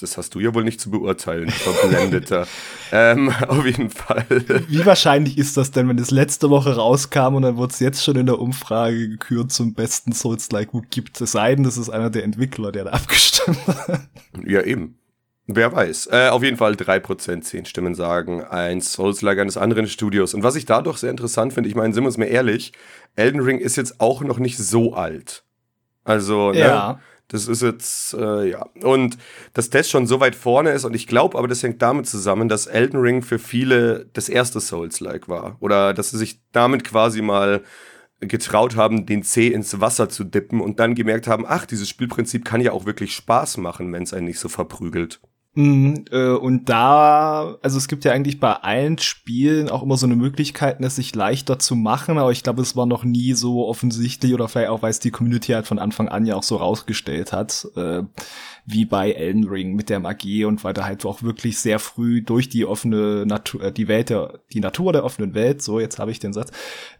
Das 0.00 0.18
hast 0.18 0.34
du 0.34 0.40
ja 0.40 0.54
wohl 0.54 0.64
nicht 0.64 0.78
zu 0.78 0.90
beurteilen, 0.90 1.48
Verblendeter. 1.48 2.46
ähm, 2.92 3.32
auf 3.48 3.64
jeden 3.64 3.88
Fall. 3.88 4.26
Wie 4.68 4.84
wahrscheinlich 4.84 5.38
ist 5.38 5.56
das 5.56 5.70
denn, 5.70 5.88
wenn 5.88 5.98
es 5.98 6.10
letzte 6.10 6.50
Woche 6.50 6.76
rauskam 6.76 7.36
und 7.36 7.42
dann 7.42 7.56
wurde 7.56 7.72
es 7.72 7.80
jetzt 7.80 8.04
schon 8.04 8.16
in 8.16 8.26
der 8.26 8.38
Umfrage 8.38 9.08
gekürt 9.08 9.52
zum 9.52 9.72
besten 9.72 10.12
Souls-like 10.12 10.74
wo 10.74 10.82
gibt 10.90 11.20
es 11.22 11.36
ein, 11.36 11.62
das 11.62 11.78
ist 11.78 11.88
einer 11.88 12.10
der 12.10 12.24
Entwickler, 12.24 12.70
der 12.70 12.84
da 12.84 12.90
abgestimmt 12.90 13.66
hat. 13.66 14.08
Ja, 14.44 14.62
eben. 14.62 14.99
Wer 15.56 15.72
weiß. 15.72 16.08
Äh, 16.12 16.28
auf 16.28 16.42
jeden 16.42 16.56
Fall 16.56 16.74
3%, 16.74 17.42
10 17.42 17.64
Stimmen 17.64 17.94
sagen, 17.94 18.44
ein 18.44 18.80
Souls-like 18.80 19.38
eines 19.38 19.56
anderen 19.56 19.86
Studios. 19.86 20.34
Und 20.34 20.42
was 20.42 20.56
ich 20.56 20.64
da 20.64 20.82
doch 20.82 20.96
sehr 20.96 21.10
interessant 21.10 21.52
finde, 21.52 21.68
ich 21.68 21.74
meine, 21.74 21.92
sind 21.92 22.04
wir 22.04 22.08
uns 22.08 22.18
mal 22.18 22.26
ehrlich, 22.26 22.72
Elden 23.16 23.40
Ring 23.40 23.58
ist 23.58 23.76
jetzt 23.76 24.00
auch 24.00 24.22
noch 24.22 24.38
nicht 24.38 24.58
so 24.58 24.94
alt. 24.94 25.44
Also, 26.04 26.52
ne? 26.52 26.58
Ja. 26.58 27.00
Das 27.28 27.46
ist 27.46 27.62
jetzt, 27.62 28.14
äh, 28.14 28.50
ja. 28.50 28.66
Und 28.82 29.16
dass 29.54 29.70
das 29.70 29.88
schon 29.88 30.08
so 30.08 30.18
weit 30.18 30.34
vorne 30.34 30.70
ist, 30.70 30.84
und 30.84 30.94
ich 30.94 31.06
glaube 31.06 31.38
aber, 31.38 31.46
das 31.46 31.62
hängt 31.62 31.80
damit 31.80 32.08
zusammen, 32.08 32.48
dass 32.48 32.66
Elden 32.66 32.98
Ring 32.98 33.22
für 33.22 33.38
viele 33.38 34.06
das 34.12 34.28
erste 34.28 34.60
Souls-like 34.60 35.28
war. 35.28 35.56
Oder 35.60 35.94
dass 35.94 36.10
sie 36.10 36.18
sich 36.18 36.40
damit 36.50 36.82
quasi 36.82 37.22
mal 37.22 37.62
getraut 38.20 38.76
haben, 38.76 39.06
den 39.06 39.22
C 39.22 39.46
ins 39.46 39.80
Wasser 39.80 40.08
zu 40.08 40.24
dippen 40.24 40.60
und 40.60 40.80
dann 40.80 40.96
gemerkt 40.96 41.28
haben, 41.28 41.44
ach, 41.46 41.66
dieses 41.66 41.88
Spielprinzip 41.88 42.44
kann 42.44 42.60
ja 42.60 42.72
auch 42.72 42.84
wirklich 42.84 43.14
Spaß 43.14 43.58
machen, 43.58 43.92
wenn 43.92 44.02
es 44.02 44.12
einen 44.12 44.26
nicht 44.26 44.40
so 44.40 44.48
verprügelt. 44.48 45.20
Mhm, 45.54 46.04
äh, 46.12 46.28
und 46.28 46.68
da, 46.68 47.56
also 47.60 47.76
es 47.76 47.88
gibt 47.88 48.04
ja 48.04 48.12
eigentlich 48.12 48.38
bei 48.38 48.52
allen 48.52 48.98
Spielen 48.98 49.68
auch 49.68 49.82
immer 49.82 49.96
so 49.96 50.06
eine 50.06 50.14
Möglichkeit, 50.14 50.80
es 50.80 50.94
sich 50.94 51.12
leichter 51.12 51.58
zu 51.58 51.74
machen, 51.74 52.18
aber 52.18 52.30
ich 52.30 52.44
glaube, 52.44 52.62
es 52.62 52.76
war 52.76 52.86
noch 52.86 53.02
nie 53.02 53.32
so 53.32 53.66
offensichtlich 53.66 54.32
oder 54.32 54.46
vielleicht 54.46 54.68
auch, 54.68 54.82
weil 54.82 54.90
es 54.90 55.00
die 55.00 55.10
Community 55.10 55.50
halt 55.50 55.66
von 55.66 55.80
Anfang 55.80 56.08
an 56.08 56.24
ja 56.24 56.36
auch 56.36 56.44
so 56.44 56.54
rausgestellt 56.54 57.32
hat, 57.32 57.66
äh, 57.74 58.02
wie 58.64 58.84
bei 58.84 59.10
Elden 59.10 59.48
Ring 59.48 59.74
mit 59.74 59.88
der 59.90 59.98
Magie 59.98 60.44
und 60.44 60.62
weil 60.62 60.72
da 60.72 60.84
halt 60.84 61.04
auch 61.04 61.24
wirklich 61.24 61.58
sehr 61.58 61.80
früh 61.80 62.22
durch 62.22 62.48
die 62.48 62.64
offene 62.64 63.26
Natur, 63.26 63.64
äh, 63.64 63.72
die 63.72 63.88
Welt 63.88 64.10
der, 64.10 64.38
die 64.52 64.60
Natur 64.60 64.92
der 64.92 65.04
offenen 65.04 65.34
Welt, 65.34 65.62
so 65.62 65.80
jetzt 65.80 65.98
habe 65.98 66.12
ich 66.12 66.20
den 66.20 66.32
Satz, 66.32 66.52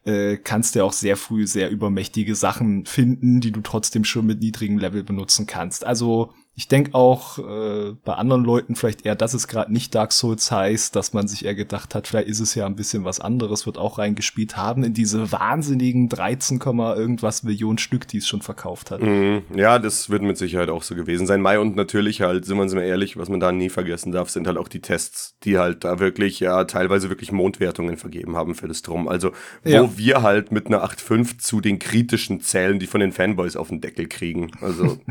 äh, 0.05 0.37
kannst 0.37 0.75
du 0.75 0.85
auch 0.85 0.93
sehr 0.93 1.17
früh 1.17 1.47
sehr 1.47 1.71
übermächtige 1.71 2.35
Sachen 2.35 2.85
finden, 2.85 3.41
die 3.41 3.53
du 3.53 3.61
trotzdem 3.61 4.03
schon 4.03 4.27
mit 4.27 4.41
niedrigem 4.41 4.79
Level 4.79 5.05
benutzen 5.05 5.47
kannst. 5.47 5.87
Also 5.87 6.33
ich 6.61 6.69
denke 6.69 6.95
auch 6.95 7.39
äh, 7.39 7.95
bei 8.05 8.13
anderen 8.13 8.45
Leuten 8.45 8.77
vielleicht 8.77 9.07
eher, 9.07 9.15
dass 9.15 9.33
es 9.33 9.49
gerade 9.49 9.73
nicht 9.73 9.95
Dark 9.95 10.13
Souls 10.13 10.51
heißt, 10.51 10.95
dass 10.95 11.15
man 11.15 11.27
sich 11.27 11.47
eher 11.47 11.55
gedacht 11.55 11.95
hat, 11.95 12.07
vielleicht 12.07 12.29
ist 12.29 12.39
es 12.39 12.55
ja 12.55 12.67
ein 12.67 12.77
bisschen 12.77 13.03
was 13.03 13.19
anderes, 13.19 13.65
wird 13.65 13.79
auch 13.79 13.97
reingespielt 13.97 14.59
haben 14.59 14.85
in 14.85 14.93
diese 14.93 15.33
wahnsinnigen 15.33 16.11
13, 16.11 16.61
irgendwas 16.61 17.45
Millionen 17.45 17.79
Stück, 17.79 18.07
die 18.09 18.19
es 18.19 18.29
schon 18.29 18.43
verkauft 18.43 18.91
hat. 18.91 19.01
Mhm. 19.01 19.41
Ja, 19.55 19.79
das 19.79 20.11
wird 20.11 20.21
mit 20.21 20.37
Sicherheit 20.37 20.69
auch 20.69 20.83
so 20.83 20.95
gewesen 20.95 21.27
sein. 21.27 21.41
Mai 21.41 21.59
und 21.59 21.77
natürlich 21.77 22.21
halt, 22.21 22.45
sind 22.45 22.59
wir 22.59 22.63
uns 22.63 22.75
mal 22.75 22.83
ehrlich, 22.83 23.17
was 23.17 23.31
man 23.31 23.41
da 23.41 23.53
nie 23.53 23.71
vergessen 23.71 24.13
darf, 24.13 24.29
sind 24.29 24.47
halt 24.47 24.59
auch 24.59 24.69
die 24.69 24.83
Tests, 24.83 25.39
die 25.45 25.57
halt 25.57 25.85
da 25.85 25.99
wirklich, 25.99 26.41
ja, 26.41 26.65
teilweise 26.65 27.09
wirklich 27.09 27.33
Mondwertungen 27.33 27.97
vergeben 27.97 28.37
haben 28.37 28.55
für 28.55 28.69
das 28.69 28.83
Drum. 28.83 29.09
Also, 29.09 29.33
wo 29.65 29.71
ja. 29.71 29.97
wir 29.97 30.21
halt 30.21 30.53
mit 30.53 30.67
einer 30.67 30.85
8.5 30.85 31.39
zu 31.39 31.63
den 31.63 31.79
kritischen 31.79 32.43
zählen, 32.43 32.79
die 32.79 32.87
von 32.87 33.01
den 33.01 33.13
Fanboys 33.13 33.57
auf 33.57 33.69
den 33.69 33.81
Deckel 33.81 34.09
kriegen. 34.09 34.51
Also. 34.61 34.99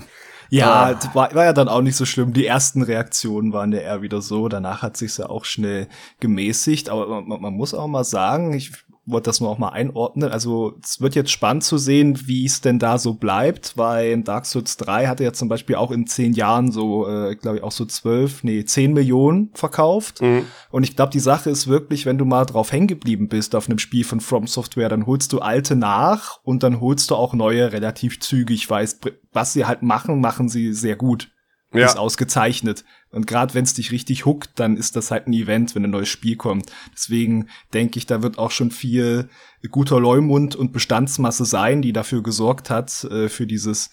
Ja, 0.50 0.92
ah. 0.92 1.16
war, 1.16 1.34
war 1.36 1.46
ja 1.46 1.54
dann 1.54 1.68
auch 1.68 1.82
nicht 1.82 1.96
so 1.96 2.06
schlimm. 2.06 2.34
Die 2.34 2.46
ersten 2.46 2.82
Reaktionen 2.82 3.54
waren 3.54 3.72
ja 3.72 3.80
eher 3.80 4.02
wieder 4.02 4.22
so. 4.22 4.48
Danach 4.50 4.82
hat 4.82 4.98
sich's 4.98 5.18
ja 5.18 5.30
auch 5.30 5.46
schnell 5.46 5.88
gemäßigt. 6.20 6.90
Aber 6.90 7.22
man, 7.22 7.42
man 7.42 7.54
muss 7.54 7.74
auch 7.74 7.88
mal 7.88 8.04
sagen, 8.04 8.54
ich 8.54 8.72
wollte 9.12 9.30
das 9.30 9.40
nur 9.40 9.50
auch 9.50 9.58
mal 9.58 9.70
einordnen. 9.70 10.32
Also 10.32 10.76
es 10.84 11.02
wird 11.02 11.16
jetzt 11.16 11.32
spannend 11.32 11.64
zu 11.64 11.78
sehen, 11.78 12.28
wie 12.28 12.46
es 12.46 12.62
denn 12.62 12.80
da 12.80 12.98
so 12.98 13.14
bleibt, 13.14 13.78
weil 13.78 14.12
in 14.12 14.24
Dark 14.24 14.46
Souls 14.46 14.78
3 14.78 15.08
hatte 15.08 15.24
ja 15.24 15.34
zum 15.34 15.50
Beispiel 15.50 15.76
auch 15.76 15.92
in 15.92 16.08
zehn 16.08 16.34
Jahren 16.34 16.72
so, 16.72 17.08
äh, 17.08 17.36
glaube 17.36 17.58
ich, 17.58 17.64
auch 17.64 17.72
so 17.72 17.86
zwölf, 17.86 18.44
nee, 18.44 18.64
zehn 18.66 18.94
Millionen 18.94 19.52
verkauft. 19.54 20.22
Mhm. 20.22 20.46
Und 20.72 20.84
ich 20.84 20.96
glaube, 20.96 21.12
die 21.12 21.20
Sache 21.20 21.50
ist 21.50 21.68
wirklich, 21.68 22.06
wenn 22.06 22.18
du 22.18 22.26
mal 22.26 22.46
drauf 22.46 22.72
hängen 22.72 22.88
geblieben 22.88 23.28
bist 23.28 23.56
auf 23.56 23.68
einem 23.68 23.80
Spiel 23.80 24.04
von 24.04 24.20
From 24.20 24.48
Software, 24.48 24.90
dann 24.90 25.06
holst 25.06 25.34
du 25.34 25.40
alte 25.40 25.76
nach 25.76 26.40
und 26.44 26.64
dann 26.64 26.80
holst 26.80 27.10
du 27.12 27.16
auch 27.16 27.34
neue 27.34 27.72
relativ 27.72 28.20
zügig, 28.20 28.70
weil 28.70 28.88
was 29.32 29.54
sie 29.54 29.66
halt 29.66 29.82
machen, 29.82 30.22
machen 30.22 30.50
sie 30.50 30.74
sehr 30.74 30.96
gut 30.96 31.30
ja. 31.74 31.86
ist 31.86 31.98
ausgezeichnet. 31.98 32.84
Und 33.12 33.28
gerade 33.28 33.54
wenn 33.54 33.64
es 33.64 33.74
dich 33.74 33.92
richtig 33.92 34.26
huckt, 34.26 34.52
dann 34.60 34.78
ist 34.78 34.96
das 34.96 35.12
halt 35.12 35.28
ein 35.28 35.34
Event, 35.34 35.74
wenn 35.74 35.84
ein 35.84 35.90
neues 35.90 36.10
Spiel 36.10 36.36
kommt. 36.36 36.72
Deswegen 36.94 37.48
denke 37.74 37.98
ich, 37.98 38.06
da 38.06 38.22
wird 38.22 38.38
auch 38.38 38.52
schon 38.52 38.72
viel 38.72 39.30
guter 39.72 40.00
Leumund 40.00 40.56
und 40.56 40.74
Bestandsmasse 40.74 41.46
sein, 41.46 41.82
die 41.82 41.94
dafür 41.94 42.22
gesorgt 42.22 42.70
hat, 42.70 43.04
äh, 43.06 43.30
für 43.30 43.48
dieses 43.48 43.90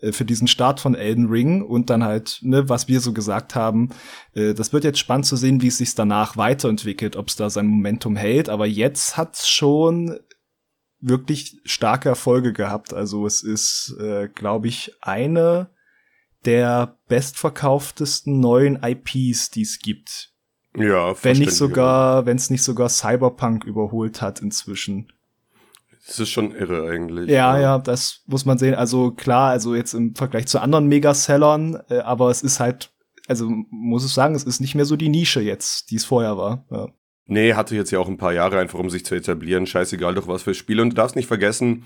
äh, 0.00 0.12
für 0.12 0.24
diesen 0.24 0.48
Start 0.48 0.80
von 0.80 0.94
Elden 0.94 1.28
Ring 1.28 1.62
und 1.62 1.90
dann 1.90 2.04
halt, 2.04 2.38
ne, 2.42 2.68
was 2.68 2.88
wir 2.88 3.00
so 3.00 3.12
gesagt 3.12 3.54
haben, 3.54 3.90
äh, 4.34 4.54
das 4.54 4.72
wird 4.72 4.84
jetzt 4.84 4.98
spannend 4.98 5.26
zu 5.26 5.36
sehen, 5.36 5.62
wie 5.62 5.68
es 5.68 5.78
sich 5.78 5.94
danach 5.94 6.36
weiterentwickelt, 6.36 7.16
ob 7.16 7.28
es 7.28 7.36
da 7.36 7.50
sein 7.50 7.66
Momentum 7.66 8.16
hält, 8.16 8.48
aber 8.48 8.66
jetzt 8.66 9.16
hat's 9.16 9.48
schon 9.48 10.18
wirklich 11.00 11.60
starke 11.64 12.08
Erfolge 12.08 12.52
gehabt. 12.52 12.92
Also 12.92 13.26
es 13.26 13.42
ist, 13.42 13.96
äh, 14.00 14.28
glaube 14.28 14.68
ich, 14.68 14.92
eine 15.00 15.70
der 16.44 16.98
bestverkauftesten 17.08 18.40
neuen 18.40 18.82
IPs, 18.82 19.50
die 19.50 19.62
es 19.62 19.78
gibt. 19.78 20.32
Ja, 20.76 21.14
wenn 21.22 21.38
nicht 21.38 21.52
sogar, 21.52 22.26
wenn 22.26 22.36
es 22.36 22.50
nicht 22.50 22.62
sogar 22.62 22.88
Cyberpunk 22.88 23.64
überholt 23.64 24.22
hat 24.22 24.40
inzwischen. 24.40 25.12
Das 26.06 26.18
ist 26.18 26.30
schon 26.30 26.54
irre 26.54 26.90
eigentlich. 26.90 27.28
Ja, 27.28 27.56
ja, 27.56 27.60
ja, 27.60 27.78
das 27.78 28.22
muss 28.26 28.44
man 28.44 28.58
sehen. 28.58 28.74
Also 28.74 29.10
klar, 29.10 29.50
also 29.50 29.74
jetzt 29.74 29.94
im 29.94 30.14
Vergleich 30.14 30.46
zu 30.46 30.60
anderen 30.60 30.86
Megasellern, 30.86 31.80
äh, 31.88 31.98
aber 31.98 32.30
es 32.30 32.42
ist 32.42 32.60
halt, 32.60 32.90
also 33.28 33.48
muss 33.70 34.04
ich 34.04 34.12
sagen, 34.12 34.34
es 34.34 34.44
ist 34.44 34.60
nicht 34.60 34.74
mehr 34.74 34.84
so 34.84 34.96
die 34.96 35.08
Nische 35.08 35.40
jetzt, 35.40 35.90
die 35.90 35.96
es 35.96 36.04
vorher 36.04 36.36
war. 36.36 36.64
Ja. 36.70 36.88
Nee, 37.26 37.54
hatte 37.54 37.76
jetzt 37.76 37.92
ja 37.92 38.00
auch 38.00 38.08
ein 38.08 38.16
paar 38.16 38.32
Jahre 38.32 38.58
einfach, 38.58 38.80
um 38.80 38.90
sich 38.90 39.04
zu 39.04 39.14
etablieren. 39.14 39.66
Scheißegal 39.66 40.16
doch 40.16 40.26
was 40.26 40.42
für 40.42 40.54
Spiele. 40.54 40.82
Und 40.82 40.90
du 40.90 40.96
darfst 40.96 41.14
nicht 41.14 41.28
vergessen, 41.28 41.84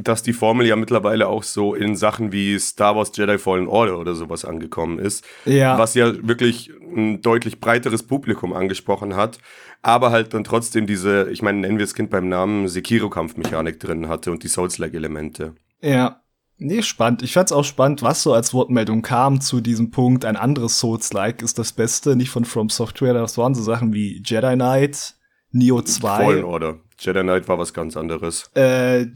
dass 0.00 0.22
die 0.22 0.32
Formel 0.32 0.66
ja 0.66 0.76
mittlerweile 0.76 1.28
auch 1.28 1.42
so 1.42 1.74
in 1.74 1.96
Sachen 1.96 2.32
wie 2.32 2.58
Star 2.58 2.96
Wars 2.96 3.12
Jedi 3.14 3.38
Fallen 3.38 3.66
Order 3.66 3.98
oder 3.98 4.14
sowas 4.14 4.44
angekommen 4.44 4.98
ist. 4.98 5.24
Ja. 5.44 5.78
Was 5.78 5.94
ja 5.94 6.12
wirklich 6.26 6.70
ein 6.94 7.20
deutlich 7.22 7.60
breiteres 7.60 8.02
Publikum 8.02 8.52
angesprochen 8.52 9.16
hat, 9.16 9.38
aber 9.82 10.10
halt 10.10 10.34
dann 10.34 10.44
trotzdem 10.44 10.86
diese, 10.86 11.30
ich 11.30 11.42
meine, 11.42 11.58
nennen 11.58 11.78
wir 11.78 11.84
das 11.84 11.94
Kind 11.94 12.10
beim 12.10 12.28
Namen, 12.28 12.68
Sekiro-Kampfmechanik 12.68 13.80
drin 13.80 14.08
hatte 14.08 14.30
und 14.30 14.42
die 14.42 14.48
Souls-like-Elemente. 14.48 15.54
Ja. 15.80 16.22
Nee, 16.60 16.82
spannend. 16.82 17.22
Ich 17.22 17.34
fand's 17.34 17.52
auch 17.52 17.62
spannend, 17.64 18.02
was 18.02 18.24
so 18.24 18.32
als 18.32 18.52
Wortmeldung 18.52 19.02
kam 19.02 19.40
zu 19.40 19.60
diesem 19.60 19.92
Punkt. 19.92 20.24
Ein 20.24 20.36
anderes 20.36 20.80
Souls-like 20.80 21.40
ist 21.40 21.56
das 21.56 21.72
Beste, 21.72 22.16
nicht 22.16 22.30
von 22.30 22.44
From 22.44 22.68
Software. 22.68 23.14
Das 23.14 23.38
waren 23.38 23.54
so 23.54 23.62
Sachen 23.62 23.92
wie 23.92 24.20
Jedi 24.24 24.54
Knight, 24.54 25.14
Neo 25.52 25.80
2. 25.80 26.24
Fallen 26.24 26.44
Order. 26.44 26.80
Jedi 26.98 27.22
Knight 27.22 27.46
war 27.46 27.58
was 27.58 27.72
ganz 27.72 27.96
anderes. 27.96 28.50
Äh, 28.54 29.06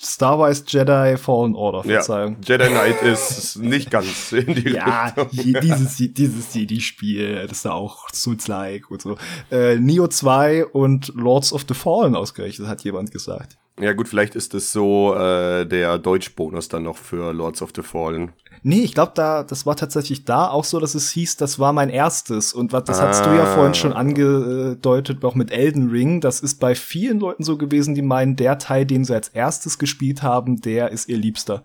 Star 0.00 0.38
Wars 0.38 0.64
Jedi 0.66 1.16
Fallen 1.16 1.54
Order, 1.54 1.82
Verzeihung. 1.82 2.36
Ja, 2.44 2.56
Jedi 2.56 2.68
Knight 2.68 3.02
ist 3.02 3.56
nicht 3.56 3.90
ganz 3.90 4.32
in 4.32 4.54
die 4.54 4.70
ja, 4.74 5.06
Richtung. 5.06 5.28
Ja, 5.32 5.60
dieses, 5.60 5.96
dieses 5.96 6.50
CD-Spiel, 6.50 7.42
das 7.42 7.58
ist 7.58 7.64
da 7.64 7.72
auch 7.72 8.08
Souls-like 8.12 8.90
und 8.90 9.02
so. 9.02 9.16
Äh, 9.50 9.76
Neo 9.76 10.08
2 10.08 10.66
und 10.66 11.08
Lords 11.14 11.52
of 11.52 11.64
the 11.68 11.74
Fallen 11.74 12.14
ausgerechnet, 12.14 12.68
hat 12.68 12.82
jemand 12.82 13.10
gesagt. 13.10 13.58
Ja 13.80 13.94
gut, 13.94 14.08
vielleicht 14.08 14.34
ist 14.34 14.54
es 14.54 14.72
so 14.72 15.14
äh, 15.14 15.66
der 15.66 15.98
Deutsch-Bonus 15.98 16.68
dann 16.68 16.82
noch 16.82 16.98
für 16.98 17.32
Lords 17.32 17.62
of 17.62 17.70
the 17.74 17.82
Fallen. 17.82 18.32
Nee, 18.62 18.82
ich 18.82 18.92
glaube, 18.92 19.12
da, 19.14 19.42
das 19.42 19.64
war 19.64 19.74
tatsächlich 19.74 20.24
da 20.26 20.48
auch 20.48 20.64
so, 20.64 20.80
dass 20.80 20.94
es 20.94 21.10
hieß, 21.10 21.36
das 21.36 21.58
war 21.58 21.72
mein 21.72 21.88
erstes. 21.88 22.52
Und 22.52 22.72
was, 22.72 22.84
das 22.84 23.00
ah. 23.00 23.08
hast 23.08 23.24
du 23.24 23.30
ja 23.30 23.46
vorhin 23.46 23.74
schon 23.74 23.94
ah. 23.94 23.96
angedeutet, 23.96 25.24
auch 25.24 25.34
mit 25.34 25.50
Elden 25.50 25.88
Ring. 25.88 26.20
Das 26.20 26.40
ist 26.40 26.60
bei 26.60 26.74
vielen 26.74 27.20
Leuten 27.20 27.42
so 27.42 27.56
gewesen, 27.56 27.94
die 27.94 28.02
meinen, 28.02 28.36
der 28.36 28.58
Teil, 28.58 28.84
den 28.84 29.04
sie 29.04 29.14
als 29.14 29.28
erstes 29.28 29.78
gespielt 29.78 30.22
haben, 30.22 30.60
der 30.60 30.90
ist 30.90 31.08
ihr 31.08 31.16
Liebster. 31.16 31.64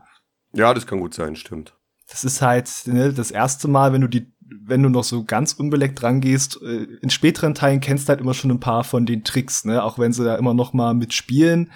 Ja, 0.53 0.73
das 0.73 0.87
kann 0.87 1.01
gut 1.01 1.13
sein, 1.13 1.35
stimmt. 1.35 1.75
Das 2.09 2.23
ist 2.23 2.41
halt 2.41 2.69
ne, 2.85 3.11
das 3.11 3.31
erste 3.31 3.67
Mal, 3.67 3.91
wenn 3.91 4.01
du 4.01 4.07
die, 4.07 4.31
wenn 4.63 4.83
du 4.83 4.89
noch 4.89 5.03
so 5.03 5.25
ganz 5.25 5.53
unbeleckt 5.53 6.01
rangehst, 6.01 6.61
äh, 6.61 6.87
in 7.01 7.09
späteren 7.09 7.55
Teilen 7.55 7.81
kennst 7.81 8.07
du 8.07 8.09
halt 8.09 8.21
immer 8.21 8.33
schon 8.33 8.51
ein 8.51 8.59
paar 8.59 8.85
von 8.85 9.05
den 9.05 9.23
Tricks, 9.23 9.65
ne? 9.65 9.83
Auch 9.83 9.99
wenn 9.99 10.13
sie 10.13 10.23
da 10.23 10.35
immer 10.35 10.53
noch 10.53 10.71
mal 10.71 10.93
mitspielen. 10.93 11.71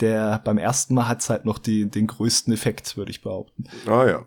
Der 0.00 0.40
beim 0.44 0.58
ersten 0.58 0.94
Mal 0.94 1.08
hat's 1.08 1.30
halt 1.30 1.44
noch 1.44 1.58
die, 1.58 1.88
den 1.88 2.06
größten 2.06 2.52
Effekt, 2.52 2.96
würde 2.96 3.10
ich 3.10 3.22
behaupten. 3.22 3.64
Ah 3.86 4.06
ja. 4.06 4.24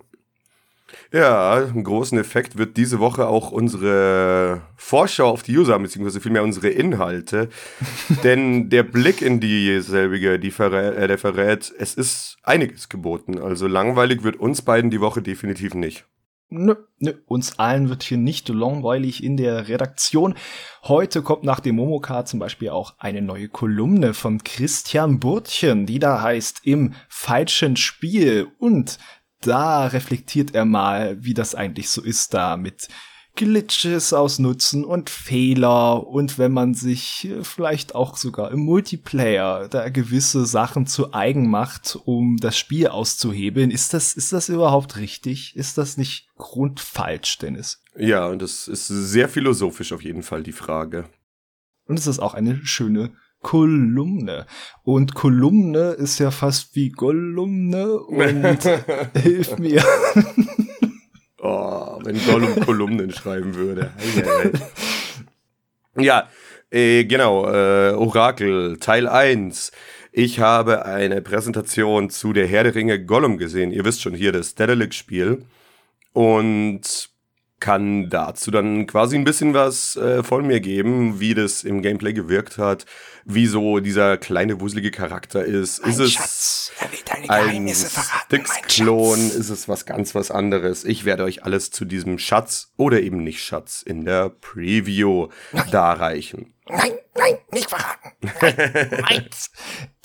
Ja, 1.11 1.55
einen 1.55 1.83
großen 1.83 2.17
Effekt 2.17 2.57
wird 2.57 2.77
diese 2.77 2.99
Woche 2.99 3.27
auch 3.27 3.51
unsere 3.51 4.61
Vorschau 4.75 5.29
auf 5.29 5.43
die 5.43 5.57
User, 5.57 5.77
beziehungsweise 5.79 6.21
vielmehr 6.21 6.43
unsere 6.43 6.69
Inhalte. 6.69 7.49
Denn 8.23 8.69
der 8.69 8.83
Blick 8.83 9.21
in 9.21 9.39
dieselbige, 9.39 10.39
die 10.39 10.51
verrät, 10.51 10.95
äh, 10.95 11.07
der 11.07 11.17
verrät, 11.17 11.73
es 11.77 11.93
ist 11.93 12.37
einiges 12.43 12.87
geboten. 12.87 13.39
Also 13.39 13.67
langweilig 13.67 14.23
wird 14.23 14.37
uns 14.37 14.61
beiden 14.61 14.89
die 14.89 15.01
Woche 15.01 15.21
definitiv 15.21 15.73
nicht. 15.73 16.05
Nö, 16.49 16.75
nö, 16.99 17.13
uns 17.25 17.59
allen 17.59 17.89
wird 17.89 18.03
hier 18.03 18.17
nicht 18.17 18.47
langweilig 18.47 19.21
in 19.21 19.35
der 19.35 19.67
Redaktion. 19.67 20.33
Heute 20.83 21.21
kommt 21.21 21.43
nach 21.43 21.59
dem 21.59 21.75
Momoka 21.75 22.23
zum 22.23 22.39
Beispiel 22.39 22.69
auch 22.69 22.93
eine 22.99 23.21
neue 23.21 23.49
Kolumne 23.49 24.13
von 24.13 24.41
Christian 24.41 25.19
Burtchen, 25.19 25.85
die 25.85 25.99
da 25.99 26.21
heißt 26.21 26.61
Im 26.63 26.93
falschen 27.09 27.75
Spiel. 27.75 28.47
Und 28.59 28.97
da 29.41 29.87
reflektiert 29.87 30.55
er 30.55 30.63
mal, 30.63 31.21
wie 31.21 31.33
das 31.33 31.53
eigentlich 31.53 31.89
so 31.89 32.01
ist 32.01 32.33
da 32.33 32.55
mit 32.55 32.87
Glitches 33.37 34.13
ausnutzen 34.13 34.83
und 34.83 35.09
Fehler 35.09 36.05
und 36.05 36.37
wenn 36.37 36.51
man 36.51 36.73
sich 36.73 37.29
vielleicht 37.43 37.95
auch 37.95 38.17
sogar 38.17 38.51
im 38.51 38.59
Multiplayer 38.61 39.69
da 39.69 39.89
gewisse 39.89 40.45
Sachen 40.45 40.87
zu 40.87 41.13
eigen 41.13 41.49
macht, 41.49 41.97
um 42.03 42.37
das 42.37 42.57
Spiel 42.57 42.87
auszuhebeln, 42.87 43.71
ist 43.71 43.93
das, 43.93 44.13
ist 44.15 44.33
das 44.33 44.49
überhaupt 44.49 44.97
richtig? 44.97 45.55
Ist 45.55 45.77
das 45.77 45.97
nicht 45.97 46.27
grundfalsch, 46.35 47.37
Dennis? 47.37 47.81
Ja, 47.95 48.25
und 48.27 48.41
das 48.41 48.67
ist 48.67 48.87
sehr 48.87 49.29
philosophisch 49.29 49.93
auf 49.93 50.03
jeden 50.03 50.23
Fall 50.23 50.43
die 50.43 50.51
Frage. 50.51 51.05
Und 51.85 51.99
es 51.99 52.07
ist 52.07 52.19
auch 52.19 52.33
eine 52.33 52.59
schöne 52.65 53.11
Kolumne. 53.41 54.47
Und 54.83 55.13
Kolumne 55.13 55.91
ist 55.91 56.17
ja 56.19 56.31
fast 56.31 56.75
wie 56.75 56.89
Kolumne 56.89 57.99
und 57.99 58.59
hilf 59.21 59.57
mir. 59.59 59.83
Wenn 62.07 62.25
Gollum 62.25 62.55
Kolumnen 62.65 63.11
schreiben 63.11 63.53
würde. 63.55 63.91
ja, 65.97 66.29
äh, 66.71 67.03
genau, 67.03 67.45
äh, 67.51 67.91
Orakel, 67.95 68.77
Teil 68.79 69.09
1. 69.09 69.73
Ich 70.13 70.39
habe 70.39 70.85
eine 70.85 71.21
Präsentation 71.21 72.09
zu 72.09 72.31
der 72.31 72.47
Herr 72.47 72.63
der 72.63 72.75
Ringe 72.75 73.03
Gollum 73.03 73.37
gesehen. 73.37 73.73
Ihr 73.73 73.83
wisst 73.83 74.01
schon 74.01 74.13
hier 74.13 74.31
das 74.31 74.55
Daedalic-Spiel. 74.55 75.43
Und 76.13 77.09
kann 77.59 78.09
dazu 78.09 78.51
dann 78.51 78.85
quasi 78.85 79.15
ein 79.15 79.23
bisschen 79.23 79.53
was 79.53 79.95
äh, 79.95 80.23
von 80.23 80.45
mir 80.45 80.59
geben, 80.59 81.19
wie 81.19 81.33
das 81.33 81.63
im 81.63 81.81
Gameplay 81.81 82.13
gewirkt 82.13 82.57
hat, 82.57 82.85
wie 83.25 83.47
so 83.47 83.79
dieser 83.79 84.17
kleine 84.17 84.61
wuselige 84.61 84.91
Charakter 84.91 85.43
ist. 85.43 85.81
Mein 85.81 85.91
ist 85.91 85.99
es 85.99 86.11
Schatz, 86.13 86.71
er 86.79 86.91
will 86.91 86.99
deine 87.05 87.29
ein 87.29 87.67
Styx-Klon? 87.67 89.19
Ist 89.19 89.49
es 89.49 89.67
was 89.67 89.85
ganz 89.85 90.13
was 90.13 90.29
anderes? 90.29 90.85
Ich 90.85 91.05
werde 91.05 91.23
euch 91.23 91.43
alles 91.43 91.71
zu 91.71 91.85
diesem 91.85 92.19
Schatz 92.19 92.71
oder 92.77 93.01
eben 93.01 93.23
nicht 93.23 93.43
Schatz 93.43 93.81
in 93.81 94.05
der 94.05 94.29
Preview 94.29 95.29
darreichen. 95.71 96.53
Nein, 96.69 96.91
nein, 97.17 97.37
nicht 97.51 97.69
verraten. 97.69 98.11
Nein, 98.21 99.01
meins. 99.01 99.51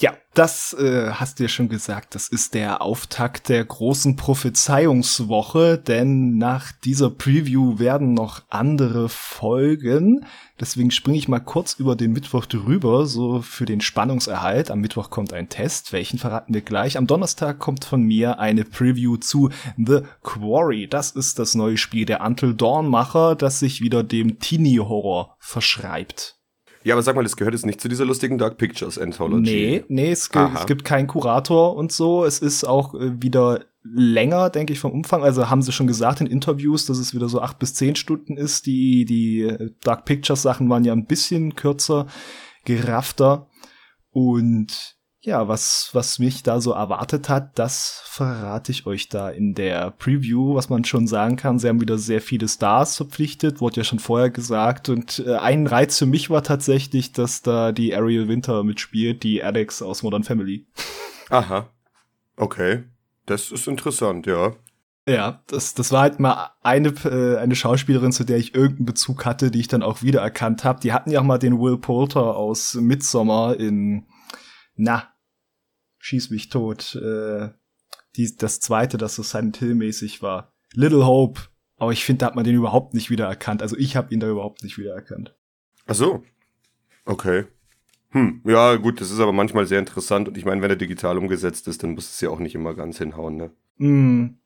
Ja, 0.00 0.14
das 0.34 0.72
äh, 0.72 1.10
hast 1.12 1.38
du 1.38 1.44
ja 1.44 1.48
schon 1.48 1.68
gesagt. 1.68 2.14
Das 2.14 2.28
ist 2.28 2.54
der 2.54 2.82
Auftakt 2.82 3.48
der 3.48 3.64
großen 3.64 4.16
Prophezeiungswoche, 4.16 5.78
denn 5.78 6.38
nach 6.38 6.72
dieser 6.72 7.10
Preview 7.10 7.78
werden 7.78 8.14
noch 8.14 8.42
andere 8.48 9.08
Folgen. 9.08 10.26
Deswegen 10.58 10.90
springe 10.90 11.18
ich 11.18 11.28
mal 11.28 11.40
kurz 11.40 11.74
über 11.74 11.96
den 11.96 12.12
Mittwoch 12.12 12.46
drüber, 12.46 13.06
so 13.06 13.42
für 13.42 13.64
den 13.64 13.80
Spannungserhalt. 13.80 14.70
Am 14.70 14.80
Mittwoch 14.80 15.10
kommt 15.10 15.32
ein 15.32 15.48
Test, 15.48 15.92
welchen 15.92 16.18
verraten 16.18 16.54
wir 16.54 16.62
gleich. 16.62 16.96
Am 16.96 17.06
Donnerstag 17.06 17.58
kommt 17.58 17.84
von 17.84 18.02
mir 18.02 18.38
eine 18.38 18.64
Preview 18.64 19.16
zu 19.18 19.50
The 19.76 20.00
Quarry. 20.22 20.88
Das 20.88 21.12
ist 21.12 21.38
das 21.38 21.54
neue 21.54 21.76
Spiel 21.76 22.06
der 22.06 22.22
Until 22.22 22.54
Dawn 22.54 22.88
Macher, 22.88 23.36
das 23.36 23.60
sich 23.60 23.80
wieder 23.80 24.02
dem 24.02 24.40
Teenie-Horror 24.40 25.36
verschreibt. 25.38 26.41
Ja, 26.84 26.94
aber 26.94 27.02
sag 27.02 27.14
mal, 27.16 27.22
das 27.22 27.36
gehört 27.36 27.54
jetzt 27.54 27.66
nicht 27.66 27.80
zu 27.80 27.88
dieser 27.88 28.04
lustigen 28.04 28.38
Dark 28.38 28.58
Pictures 28.58 28.98
Anthology. 28.98 29.50
Nee, 29.50 29.84
nee, 29.88 30.10
es, 30.10 30.28
es 30.54 30.66
gibt 30.66 30.84
keinen 30.84 31.06
Kurator 31.06 31.76
und 31.76 31.92
so. 31.92 32.24
Es 32.24 32.40
ist 32.40 32.64
auch 32.64 32.94
äh, 32.94 33.22
wieder 33.22 33.64
länger, 33.84 34.50
denke 34.50 34.72
ich, 34.72 34.80
vom 34.80 34.92
Umfang. 34.92 35.22
Also 35.22 35.50
haben 35.50 35.62
sie 35.62 35.72
schon 35.72 35.86
gesagt 35.86 36.20
in 36.20 36.26
Interviews, 36.26 36.86
dass 36.86 36.98
es 36.98 37.14
wieder 37.14 37.28
so 37.28 37.40
acht 37.40 37.58
bis 37.58 37.74
zehn 37.74 37.96
Stunden 37.96 38.36
ist. 38.36 38.66
Die, 38.66 39.04
die 39.04 39.42
äh, 39.42 39.70
Dark 39.82 40.04
Pictures 40.04 40.42
Sachen 40.42 40.68
waren 40.68 40.84
ja 40.84 40.92
ein 40.92 41.06
bisschen 41.06 41.54
kürzer, 41.54 42.06
geraffter. 42.64 43.48
Und 44.10 44.96
ja, 45.24 45.46
was, 45.46 45.90
was 45.92 46.18
mich 46.18 46.42
da 46.42 46.60
so 46.60 46.72
erwartet 46.72 47.28
hat, 47.28 47.56
das 47.56 48.02
verrate 48.06 48.72
ich 48.72 48.86
euch 48.86 49.08
da 49.08 49.30
in 49.30 49.54
der 49.54 49.92
Preview, 49.92 50.56
was 50.56 50.68
man 50.68 50.84
schon 50.84 51.06
sagen 51.06 51.36
kann. 51.36 51.60
Sie 51.60 51.68
haben 51.68 51.80
wieder 51.80 51.96
sehr 51.96 52.20
viele 52.20 52.48
Stars 52.48 52.96
verpflichtet, 52.96 53.60
wurde 53.60 53.76
ja 53.78 53.84
schon 53.84 54.00
vorher 54.00 54.30
gesagt. 54.30 54.88
Und 54.88 55.22
äh, 55.24 55.36
ein 55.36 55.68
Reiz 55.68 55.96
für 55.96 56.06
mich 56.06 56.28
war 56.28 56.42
tatsächlich, 56.42 57.12
dass 57.12 57.40
da 57.40 57.70
die 57.70 57.94
Ariel 57.94 58.26
Winter 58.26 58.64
mitspielt, 58.64 59.22
die 59.22 59.44
Alex 59.44 59.80
aus 59.80 60.02
Modern 60.02 60.24
Family. 60.24 60.66
Aha. 61.30 61.68
Okay. 62.36 62.82
Das 63.26 63.52
ist 63.52 63.68
interessant, 63.68 64.26
ja. 64.26 64.56
Ja, 65.06 65.40
das, 65.46 65.74
das 65.74 65.92
war 65.92 66.02
halt 66.02 66.18
mal 66.18 66.50
eine, 66.62 66.88
äh, 67.04 67.38
eine 67.38 67.54
Schauspielerin, 67.54 68.10
zu 68.10 68.24
der 68.24 68.38
ich 68.38 68.56
irgendeinen 68.56 68.86
Bezug 68.86 69.24
hatte, 69.24 69.52
die 69.52 69.60
ich 69.60 69.68
dann 69.68 69.84
auch 69.84 70.02
wiedererkannt 70.02 70.64
habe. 70.64 70.80
Die 70.80 70.92
hatten 70.92 71.12
ja 71.12 71.20
auch 71.20 71.24
mal 71.24 71.38
den 71.38 71.60
Will 71.60 71.78
Poulter 71.78 72.36
aus 72.36 72.74
Midsommar 72.74 73.56
in, 73.58 74.06
na, 74.74 75.11
schieß 76.02 76.30
mich 76.30 76.48
tot, 76.48 76.96
äh, 76.96 77.50
die, 78.16 78.36
das 78.36 78.60
zweite, 78.60 78.98
das 78.98 79.14
so 79.14 79.22
Silent 79.22 79.56
Hill-mäßig 79.58 80.20
war. 80.20 80.52
Little 80.74 81.06
Hope. 81.06 81.42
Aber 81.76 81.92
ich 81.92 82.04
finde, 82.04 82.20
da 82.20 82.26
hat 82.26 82.34
man 82.34 82.44
den 82.44 82.56
überhaupt 82.56 82.92
nicht 82.92 83.08
wiedererkannt. 83.08 83.62
Also 83.62 83.76
ich 83.76 83.96
habe 83.96 84.12
ihn 84.12 84.20
da 84.20 84.28
überhaupt 84.28 84.62
nicht 84.64 84.78
wiedererkannt. 84.78 85.34
Ach 85.86 85.94
so. 85.94 86.24
Okay. 87.04 87.44
Hm, 88.10 88.42
ja, 88.44 88.76
gut, 88.76 89.00
das 89.00 89.10
ist 89.10 89.20
aber 89.20 89.32
manchmal 89.32 89.66
sehr 89.66 89.78
interessant 89.78 90.28
und 90.28 90.36
ich 90.36 90.44
meine, 90.44 90.60
wenn 90.60 90.70
er 90.70 90.76
digital 90.76 91.16
umgesetzt 91.16 91.66
ist, 91.68 91.82
dann 91.82 91.92
muss 91.92 92.10
es 92.10 92.20
ja 92.20 92.28
auch 92.28 92.40
nicht 92.40 92.54
immer 92.54 92.74
ganz 92.74 92.98
hinhauen, 92.98 93.36
ne? 93.36 93.50
Mm. 93.78 94.38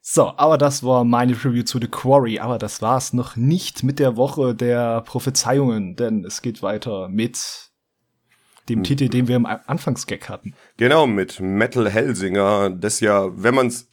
So, 0.00 0.32
aber 0.36 0.58
das 0.58 0.82
war 0.82 1.04
meine 1.04 1.34
Preview 1.34 1.64
zu 1.64 1.78
The 1.78 1.86
Quarry. 1.88 2.38
Aber 2.38 2.58
das 2.58 2.80
war's 2.80 3.12
noch 3.12 3.36
nicht 3.36 3.82
mit 3.82 3.98
der 3.98 4.16
Woche 4.16 4.54
der 4.54 5.02
Prophezeiungen, 5.02 5.96
denn 5.96 6.24
es 6.24 6.40
geht 6.40 6.62
weiter 6.62 7.08
mit 7.08 7.67
dem 8.68 8.84
Titel, 8.84 9.08
den 9.08 9.28
wir 9.28 9.36
im 9.36 9.46
Anfangsgag 9.46 10.28
hatten. 10.28 10.54
Genau, 10.76 11.06
mit 11.06 11.40
Metal 11.40 11.88
Hellsinger, 11.90 12.70
das 12.70 13.00
ja, 13.00 13.28
wenn 13.34 13.54
man 13.54 13.68
es 13.68 13.90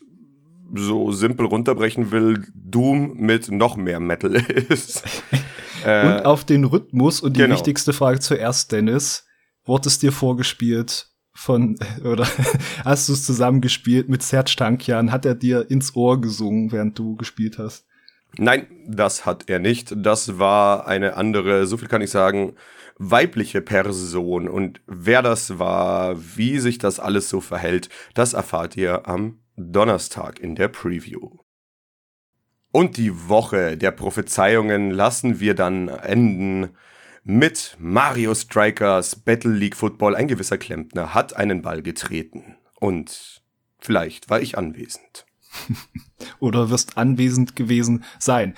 so 0.73 1.11
simpel 1.11 1.45
runterbrechen 1.45 2.11
will, 2.11 2.45
Doom 2.53 3.13
mit 3.17 3.51
noch 3.51 3.77
mehr 3.77 3.99
Metal 3.99 4.35
ist. 4.69 5.03
äh, 5.85 6.07
Und 6.07 6.25
auf 6.25 6.43
den 6.43 6.65
Rhythmus 6.65 7.21
und 7.21 7.35
die 7.35 7.41
genau. 7.41 7.55
wichtigste 7.55 7.93
Frage 7.93 8.19
zuerst, 8.19 8.71
Dennis. 8.71 9.25
Wurde 9.67 9.89
es 9.89 9.97
dir 9.97 10.11
vorgespielt 10.11 11.09
von, 11.33 11.77
oder 12.03 12.27
hast 12.83 13.09
du 13.09 13.13
es 13.13 13.25
zusammengespielt 13.25 14.09
mit 14.09 14.21
Serge 14.21 14.53
Tankian? 14.55 15.11
Hat 15.11 15.25
er 15.25 15.35
dir 15.35 15.69
ins 15.69 15.95
Ohr 15.95 16.21
gesungen, 16.21 16.71
während 16.71 16.97
du 16.97 17.15
gespielt 17.15 17.57
hast? 17.57 17.85
Nein, 18.38 18.67
das 18.88 19.25
hat 19.25 19.49
er 19.49 19.59
nicht. 19.59 19.93
Das 19.95 20.38
war 20.38 20.88
eine 20.88 21.15
andere, 21.15 21.67
so 21.67 21.77
viel 21.77 21.88
kann 21.88 22.01
ich 22.01 22.11
sagen, 22.11 22.53
weibliche 22.97 23.62
Person. 23.62 24.47
Und 24.47 24.81
wer 24.88 25.21
das 25.21 25.60
war, 25.60 26.15
wie 26.38 26.60
sich 26.60 26.77
das 26.77 26.99
alles 26.99 27.29
so 27.29 27.41
verhält, 27.41 27.89
das 28.13 28.34
erfahrt 28.34 28.77
ihr 28.77 29.08
am 29.08 29.39
Donnerstag 29.55 30.39
in 30.39 30.55
der 30.55 30.67
Preview. 30.67 31.38
Und 32.71 32.97
die 32.97 33.29
Woche 33.29 33.77
der 33.77 33.91
Prophezeiungen 33.91 34.91
lassen 34.91 35.39
wir 35.39 35.55
dann 35.55 35.88
enden 35.88 36.71
mit 37.23 37.77
Mario 37.79 38.36
Strikers 38.36 39.15
Battle 39.15 39.53
League 39.53 39.75
Football. 39.75 40.15
Ein 40.15 40.27
gewisser 40.27 40.58
Klempner 40.58 41.13
hat 41.13 41.36
einen 41.36 41.62
Ball 41.62 41.81
getreten. 41.81 42.58
Und 42.79 43.41
vielleicht 43.79 44.29
war 44.29 44.41
ich 44.41 44.58
anwesend. 44.58 45.25
Oder 46.39 46.69
wirst 46.69 46.97
anwesend 46.97 47.55
gewesen 47.55 48.03
sein. 48.19 48.55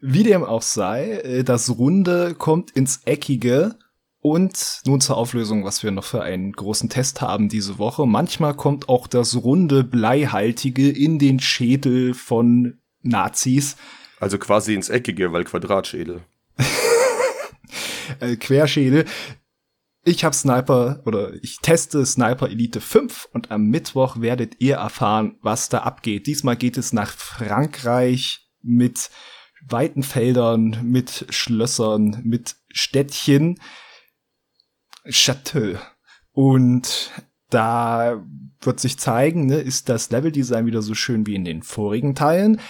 Wie 0.00 0.22
dem 0.22 0.44
auch 0.44 0.62
sei, 0.62 1.10
äh, 1.10 1.44
das 1.44 1.70
Runde 1.76 2.34
kommt 2.34 2.70
ins 2.70 3.02
Eckige 3.04 3.76
und 4.20 4.80
nun 4.86 5.00
zur 5.00 5.16
Auflösung, 5.16 5.64
was 5.64 5.82
wir 5.82 5.90
noch 5.90 6.04
für 6.04 6.22
einen 6.22 6.52
großen 6.52 6.88
Test 6.88 7.20
haben 7.20 7.48
diese 7.48 7.78
Woche. 7.78 8.06
Manchmal 8.06 8.54
kommt 8.54 8.88
auch 8.88 9.06
das 9.06 9.36
runde 9.36 9.84
Bleihaltige 9.84 10.90
in 10.90 11.18
den 11.18 11.40
Schädel 11.40 12.14
von 12.14 12.78
Nazis. 13.02 13.76
Also 14.20 14.38
quasi 14.38 14.74
ins 14.74 14.88
Eckige, 14.88 15.32
weil 15.32 15.44
Quadratschädel. 15.44 16.22
Äh, 18.20 18.36
Querschädel. 18.36 19.04
Ich 20.02 20.24
habe 20.24 20.34
Sniper 20.34 21.02
oder 21.04 21.34
ich 21.42 21.58
teste 21.60 22.06
Sniper 22.06 22.48
Elite 22.48 22.80
5 22.80 23.28
und 23.34 23.50
am 23.50 23.66
Mittwoch 23.66 24.22
werdet 24.22 24.54
ihr 24.60 24.76
erfahren, 24.76 25.36
was 25.42 25.68
da 25.68 25.80
abgeht. 25.80 26.26
Diesmal 26.26 26.56
geht 26.56 26.78
es 26.78 26.94
nach 26.94 27.12
Frankreich 27.12 28.48
mit 28.62 29.10
weiten 29.66 30.02
Feldern, 30.02 30.78
mit 30.82 31.26
Schlössern, 31.30 32.20
mit 32.24 32.56
Städtchen. 32.70 33.58
Chateau. 35.10 35.78
Und 36.32 37.10
da 37.50 38.22
wird 38.60 38.80
sich 38.80 38.98
zeigen, 38.98 39.46
ne, 39.46 39.56
ist 39.56 39.88
das 39.88 40.10
Leveldesign 40.10 40.66
wieder 40.66 40.82
so 40.82 40.94
schön 40.94 41.26
wie 41.26 41.34
in 41.34 41.44
den 41.44 41.62
vorigen 41.62 42.14
Teilen. 42.14 42.60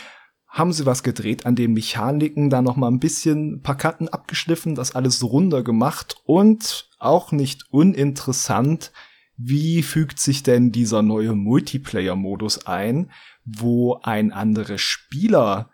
Haben 0.46 0.72
sie 0.72 0.86
was 0.86 1.02
gedreht 1.02 1.46
an 1.46 1.56
den 1.56 1.74
Mechaniken, 1.74 2.48
da 2.48 2.62
noch 2.62 2.76
mal 2.76 2.88
ein 2.88 3.00
bisschen 3.00 3.60
paar 3.62 3.76
Karten 3.76 4.08
abgeschliffen, 4.08 4.74
das 4.74 4.94
alles 4.94 5.22
runder 5.22 5.62
gemacht 5.62 6.16
und 6.24 6.88
auch 6.98 7.32
nicht 7.32 7.64
uninteressant, 7.70 8.92
wie 9.36 9.82
fügt 9.82 10.18
sich 10.18 10.42
denn 10.42 10.72
dieser 10.72 11.02
neue 11.02 11.34
Multiplayer-Modus 11.34 12.66
ein, 12.66 13.10
wo 13.44 14.00
ein 14.02 14.32
anderer 14.32 14.78
Spieler 14.78 15.70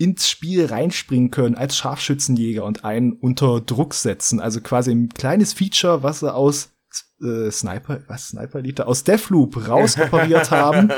ins 0.00 0.30
Spiel 0.30 0.64
reinspringen 0.64 1.30
können 1.30 1.56
als 1.56 1.76
Scharfschützenjäger 1.76 2.64
und 2.64 2.84
einen 2.86 3.12
unter 3.12 3.60
Druck 3.60 3.92
setzen. 3.92 4.40
Also 4.40 4.62
quasi 4.62 4.90
ein 4.92 5.10
kleines 5.10 5.52
Feature, 5.52 6.02
was 6.02 6.20
sie 6.20 6.34
aus 6.34 6.70
äh, 7.22 7.50
Sniper, 7.50 8.00
was 8.08 8.28
Sniper 8.28 8.60
Elite 8.60 8.86
aus 8.86 9.04
Deathloop 9.04 9.68
rausoperiert 9.68 10.50
haben. 10.50 10.90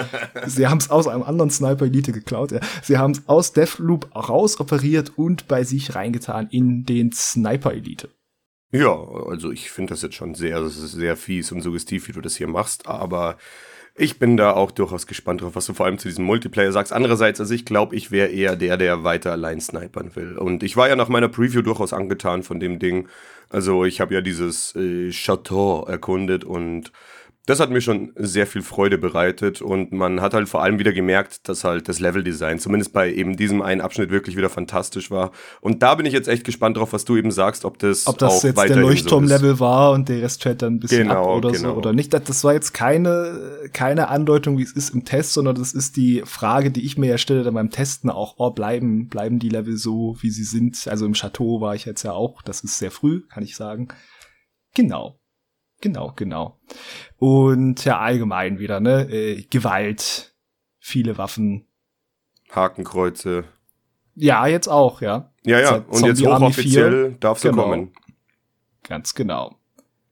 Sie 0.46 0.68
haben 0.68 0.78
es 0.78 0.88
aus 0.88 1.08
einem 1.08 1.24
anderen 1.24 1.50
Sniper 1.50 1.86
Elite 1.86 2.12
geklaut. 2.12 2.52
Ja. 2.52 2.60
Sie 2.80 2.96
haben 2.96 3.10
es 3.10 3.26
aus 3.26 3.52
Deathloop 3.52 4.14
rausoperiert 4.14 5.18
und 5.18 5.48
bei 5.48 5.64
sich 5.64 5.96
reingetan 5.96 6.46
in 6.50 6.84
den 6.84 7.10
Sniper 7.10 7.72
Elite. 7.72 8.08
Ja, 8.70 8.96
also 9.26 9.50
ich 9.50 9.72
finde 9.72 9.90
das 9.90 10.02
jetzt 10.02 10.14
schon 10.14 10.36
sehr, 10.36 10.60
das 10.60 10.76
ist 10.76 10.92
sehr 10.92 11.16
fies 11.16 11.50
und 11.50 11.60
suggestiv, 11.60 12.06
wie 12.06 12.12
du 12.12 12.20
das 12.20 12.36
hier 12.36 12.48
machst, 12.48 12.86
aber 12.86 13.36
ich 13.94 14.18
bin 14.18 14.36
da 14.36 14.52
auch 14.52 14.70
durchaus 14.70 15.06
gespannt 15.06 15.42
drauf, 15.42 15.54
was 15.54 15.66
du 15.66 15.74
vor 15.74 15.86
allem 15.86 15.98
zu 15.98 16.08
diesem 16.08 16.24
Multiplayer 16.24 16.72
sagst. 16.72 16.92
Andererseits, 16.92 17.40
also 17.40 17.52
ich 17.52 17.66
glaube, 17.66 17.94
ich 17.94 18.10
wäre 18.10 18.28
eher 18.28 18.56
der, 18.56 18.76
der 18.78 19.04
weiter 19.04 19.32
allein 19.32 19.60
snipern 19.60 20.16
will. 20.16 20.38
Und 20.38 20.62
ich 20.62 20.76
war 20.76 20.88
ja 20.88 20.96
nach 20.96 21.08
meiner 21.08 21.28
Preview 21.28 21.60
durchaus 21.60 21.92
angetan 21.92 22.42
von 22.42 22.58
dem 22.58 22.78
Ding. 22.78 23.08
Also 23.50 23.84
ich 23.84 24.00
habe 24.00 24.14
ja 24.14 24.22
dieses 24.22 24.74
äh, 24.76 25.10
Chateau 25.10 25.84
erkundet 25.84 26.42
und 26.44 26.90
das 27.46 27.58
hat 27.58 27.70
mir 27.70 27.80
schon 27.80 28.12
sehr 28.14 28.46
viel 28.46 28.62
Freude 28.62 28.98
bereitet 28.98 29.60
und 29.60 29.90
man 29.90 30.20
hat 30.20 30.32
halt 30.32 30.48
vor 30.48 30.62
allem 30.62 30.78
wieder 30.78 30.92
gemerkt, 30.92 31.48
dass 31.48 31.64
halt 31.64 31.88
das 31.88 31.98
Leveldesign 31.98 32.60
zumindest 32.60 32.92
bei 32.92 33.12
eben 33.12 33.36
diesem 33.36 33.62
einen 33.62 33.80
Abschnitt 33.80 34.10
wirklich 34.10 34.36
wieder 34.36 34.48
fantastisch 34.48 35.10
war. 35.10 35.32
Und 35.60 35.82
da 35.82 35.96
bin 35.96 36.06
ich 36.06 36.12
jetzt 36.12 36.28
echt 36.28 36.44
gespannt 36.44 36.76
drauf, 36.76 36.92
was 36.92 37.04
du 37.04 37.16
eben 37.16 37.32
sagst, 37.32 37.64
ob 37.64 37.80
das 37.80 38.06
ob 38.06 38.18
das 38.18 38.44
jetzt 38.44 38.62
der 38.62 38.76
Leuchtturmlevel 38.76 39.56
so 39.56 39.60
war 39.60 39.90
und 39.90 40.08
der 40.08 40.22
Rest 40.22 40.44
fällt 40.44 40.62
dann 40.62 40.74
ein 40.74 40.78
bisschen 40.78 41.08
genau, 41.08 41.32
ab 41.32 41.38
oder 41.38 41.50
genau. 41.50 41.72
so 41.72 41.78
oder 41.78 41.92
nicht. 41.92 42.14
Das 42.14 42.44
war 42.44 42.52
jetzt 42.52 42.74
keine 42.74 43.68
keine 43.72 44.08
Andeutung, 44.08 44.56
wie 44.56 44.62
es 44.62 44.72
ist 44.72 44.90
im 44.90 45.04
Test, 45.04 45.32
sondern 45.32 45.56
das 45.56 45.72
ist 45.72 45.96
die 45.96 46.22
Frage, 46.24 46.70
die 46.70 46.86
ich 46.86 46.96
mir 46.96 47.08
ja 47.08 47.18
stelle 47.18 47.42
dann 47.42 47.54
beim 47.54 47.70
Testen 47.70 48.08
auch, 48.08 48.34
oh, 48.38 48.50
bleiben 48.50 49.08
bleiben 49.08 49.40
die 49.40 49.48
Level 49.48 49.76
so, 49.76 50.16
wie 50.20 50.30
sie 50.30 50.44
sind. 50.44 50.86
Also 50.86 51.06
im 51.06 51.14
Chateau 51.14 51.60
war 51.60 51.74
ich 51.74 51.86
jetzt 51.86 52.04
ja 52.04 52.12
auch, 52.12 52.40
das 52.42 52.60
ist 52.60 52.78
sehr 52.78 52.92
früh, 52.92 53.22
kann 53.26 53.42
ich 53.42 53.56
sagen. 53.56 53.88
Genau. 54.74 55.18
Genau, 55.82 56.12
genau. 56.16 56.58
Und 57.18 57.84
ja, 57.84 57.98
allgemein 57.98 58.58
wieder, 58.58 58.80
ne? 58.80 59.02
Äh, 59.10 59.42
Gewalt, 59.50 60.34
viele 60.78 61.18
Waffen. 61.18 61.66
Hakenkreuze. 62.50 63.44
Ja, 64.14 64.46
jetzt 64.46 64.68
auch, 64.68 65.00
ja. 65.02 65.30
Ja, 65.44 65.58
ja, 65.60 65.66
Seit 65.68 65.88
und 65.88 66.06
jetzt 66.06 66.18
Zombie 66.22 66.34
hochoffiziell 66.44 67.16
darf 67.18 67.38
sie 67.40 67.48
Genau. 67.50 67.62
kommen. 67.64 67.92
Ganz 68.84 69.14
genau. 69.14 69.56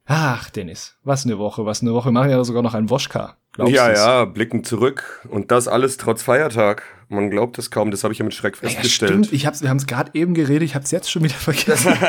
Ach, 0.06 0.50
Dennis, 0.50 0.98
was 1.04 1.24
eine 1.24 1.38
Woche, 1.38 1.64
was 1.66 1.82
eine 1.82 1.92
Woche. 1.94 2.08
Wir 2.08 2.12
machen 2.12 2.30
ja 2.30 2.42
sogar 2.42 2.62
noch 2.62 2.74
einen 2.74 2.90
Woschka. 2.90 3.36
Glaubst 3.52 3.74
ja, 3.74 3.88
du's? 3.88 3.98
ja, 3.98 4.24
blicken 4.24 4.64
zurück. 4.64 5.24
Und 5.30 5.50
das 5.52 5.68
alles 5.68 5.98
trotz 5.98 6.22
Feiertag. 6.22 6.82
Man 7.08 7.30
glaubt 7.30 7.58
es 7.58 7.70
kaum, 7.70 7.90
das 7.92 8.02
habe 8.02 8.12
ich 8.12 8.18
ja 8.18 8.24
mit 8.24 8.34
Schreck 8.34 8.54
Ja, 8.56 8.68
festgestellt. 8.68 9.10
stimmt. 9.12 9.32
Ich 9.32 9.46
hab's, 9.46 9.62
wir 9.62 9.68
haben 9.68 9.76
es 9.76 9.86
gerade 9.86 10.10
eben 10.14 10.34
geredet, 10.34 10.62
ich 10.62 10.74
hab's 10.74 10.90
jetzt 10.90 11.10
schon 11.10 11.22
wieder 11.22 11.34
vergessen. 11.34 11.92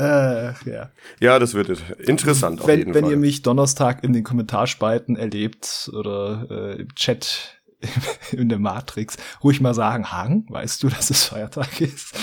äh, 0.00 0.70
ja. 0.70 0.90
ja, 1.20 1.38
das 1.38 1.54
wird 1.54 1.82
interessant 1.98 2.60
auf 2.60 2.66
wenn, 2.66 2.94
wenn 2.94 3.06
ihr 3.06 3.16
mich 3.16 3.42
Donnerstag 3.42 4.02
in 4.02 4.12
den 4.12 4.24
Kommentarspalten 4.24 5.16
erlebt 5.16 5.90
oder 5.92 6.46
äh, 6.50 6.80
im 6.80 6.94
Chat 6.94 7.60
in 8.32 8.48
der 8.48 8.58
Matrix, 8.58 9.16
ruhig 9.42 9.60
mal 9.60 9.74
sagen, 9.74 10.10
Hang, 10.12 10.44
weißt 10.48 10.82
du, 10.82 10.88
dass 10.88 11.10
es 11.10 11.24
Feiertag 11.24 11.80
ist? 11.80 12.14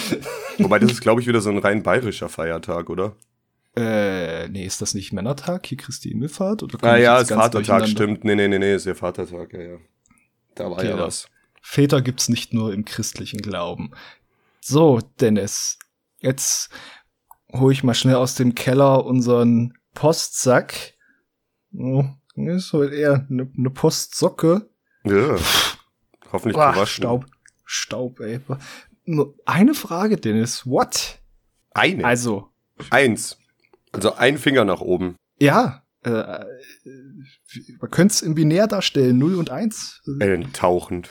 Wobei, 0.58 0.80
das 0.80 0.92
ist, 0.92 1.02
glaube 1.02 1.22
ich, 1.22 1.28
wieder 1.28 1.42
so 1.42 1.50
ein 1.50 1.58
rein 1.58 1.84
bayerischer 1.84 2.30
Feiertag, 2.30 2.90
oder? 2.90 3.16
äh, 3.78 4.48
nee, 4.50 4.66
ist 4.66 4.82
das 4.82 4.96
nicht 4.96 5.14
Männertag, 5.14 5.68
hier 5.68 5.78
Christi 5.78 6.10
Himmelfahrt? 6.10 6.64
Oder 6.64 6.84
Ah 6.84 6.98
ja, 6.98 7.20
ist 7.20 7.30
Vatertag, 7.30 7.88
stimmt. 7.88 8.24
Nee, 8.24 8.36
nee, 8.36 8.48
nee, 8.48 8.58
nee, 8.58 8.74
ist 8.74 8.88
ja 8.88 8.96
Vatertag, 8.96 9.54
ja, 9.54 9.62
ja. 9.62 9.78
Da 10.56 10.72
war 10.72 10.84
ja 10.84 10.92
Genau. 10.94 11.06
was. 11.06 11.28
Väter 11.62 12.02
gibt's 12.02 12.28
nicht 12.28 12.54
nur 12.54 12.74
im 12.74 12.86
christlichen 12.86 13.40
Glauben. 13.40 13.92
So, 14.62 15.00
Dennis, 15.20 15.78
jetzt 16.22 16.70
hole 17.54 17.74
ich 17.74 17.84
mal 17.84 17.94
schnell 17.94 18.16
aus 18.16 18.36
dem 18.36 18.56
Keller 18.56 19.06
unseren 19.06 19.74
Postsack. 19.94 20.94
Oh, 21.74 22.06
ist 22.36 22.74
heute 22.74 22.96
eher 22.96 23.26
eine 23.30 23.50
ne 23.54 23.70
Postsocke. 23.70 24.70
Ja. 25.04 25.38
Hoffentlich 26.32 26.56
Boah, 26.56 26.74
gewaschen. 26.74 27.04
Staub. 27.04 27.26
Staub, 27.66 28.20
ey. 28.20 28.40
Nur 29.06 29.36
eine 29.46 29.74
Frage, 29.74 30.18
Dennis. 30.18 30.66
What? 30.66 31.20
Eine. 31.74 32.06
Also, 32.06 32.50
Eins. 32.90 33.38
Also 33.92 34.16
ein 34.16 34.38
Finger 34.38 34.66
nach 34.66 34.82
oben. 34.82 35.16
ja, 35.40 35.84
äh, 36.04 36.10
äh, 36.12 36.46
man 37.80 37.92
könnte 37.92 38.14
es 38.14 38.22
in 38.22 38.36
binär 38.36 38.68
darstellen, 38.68 39.18
0 39.18 39.36
und 39.36 39.50
1. 39.50 40.04
Enttauchend. 40.20 41.10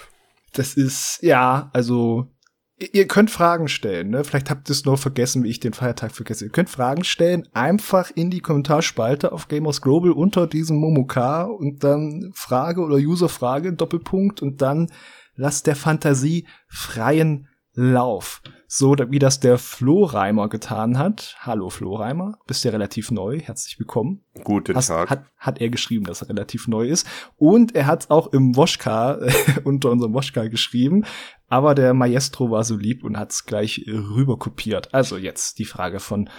Das 0.53 0.75
ist, 0.75 1.19
ja, 1.23 1.71
also, 1.73 2.33
ihr- 2.79 3.07
könnt 3.09 3.31
Fragen 3.31 3.69
stellen, 3.69 4.11
ne? 4.11 4.25
Vielleicht 4.25 4.51
habt 4.51 4.69
ihr 4.69 4.73
es 4.73 4.85
nur 4.85 4.99
vergessen, 4.99 5.43
wie 5.45 5.51
ich 5.51 5.61
den 5.61 5.73
Feiertag 5.73 6.13
vergesse. 6.13 6.45
Ihr 6.47 6.51
könnt 6.51 6.71
Fragen 6.71 7.05
stellen, 7.05 7.49
einfach 7.55 8.11
in 8.15 8.31
die 8.31 8.41
Kommentarspalte 8.41 9.33
auf 9.33 9.49
Gamers 9.49 9.81
Global 9.81 10.11
unter 10.13 10.47
diesem 10.47 10.77
Momoka 10.79 11.45
und 11.45 11.85
dann 11.85 12.31
Frage 12.35 12.81
oder 12.83 12.97
Userfrage, 12.97 13.73
Doppelpunkt 13.73 14.43
und 14.43 14.63
dann 14.63 14.89
lasst 15.37 15.67
der 15.67 15.77
Fantasie 15.77 16.47
freien 16.69 17.49
Lauf. 17.79 18.41
So 18.69 18.97
wie 19.11 19.19
das 19.19 19.39
der 19.39 19.59
Flo 19.59 20.05
Reimer 20.05 20.49
getan 20.49 20.99
hat. 20.99 21.37
Hallo 21.41 21.69
Flo 21.69 21.95
Reimer, 21.95 22.39
bist 22.47 22.65
ja 22.65 22.71
relativ 22.71 23.11
neu, 23.11 23.39
herzlich 23.39 23.79
willkommen. 23.79 24.25
Guten 24.45 24.75
Hast, 24.75 24.89
Tag. 24.89 25.11
hat, 25.11 25.27
hat 25.37 25.61
er 25.61 25.69
geschrieben, 25.69 26.07
dass 26.07 26.23
er 26.23 26.31
relativ 26.31 26.69
neu 26.69 26.89
ist. 26.89 27.07
Und 27.37 27.75
er 27.75 27.87
hat 27.87 28.11
auch 28.11 28.33
im 28.33 28.57
Woschka, 28.57 29.19
unter 29.65 29.91
unserem 29.91 30.15
Woschka 30.15 30.49
geschrieben. 30.49 31.05
Aber 31.49 31.75
der 31.75 31.93
Maestro 31.93 32.51
war 32.51 32.65
so 32.65 32.77
lieb 32.77 33.05
und 33.05 33.19
hat 33.19 33.33
es 33.33 33.45
gleich 33.45 33.85
rüber 33.87 34.39
kopiert. 34.39 34.95
Also 34.95 35.19
jetzt 35.19 35.59
die 35.59 35.67
Frage 35.67 36.01
von 36.01 36.31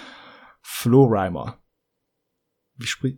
Flo 0.64 1.06
Reimer. 1.06 1.60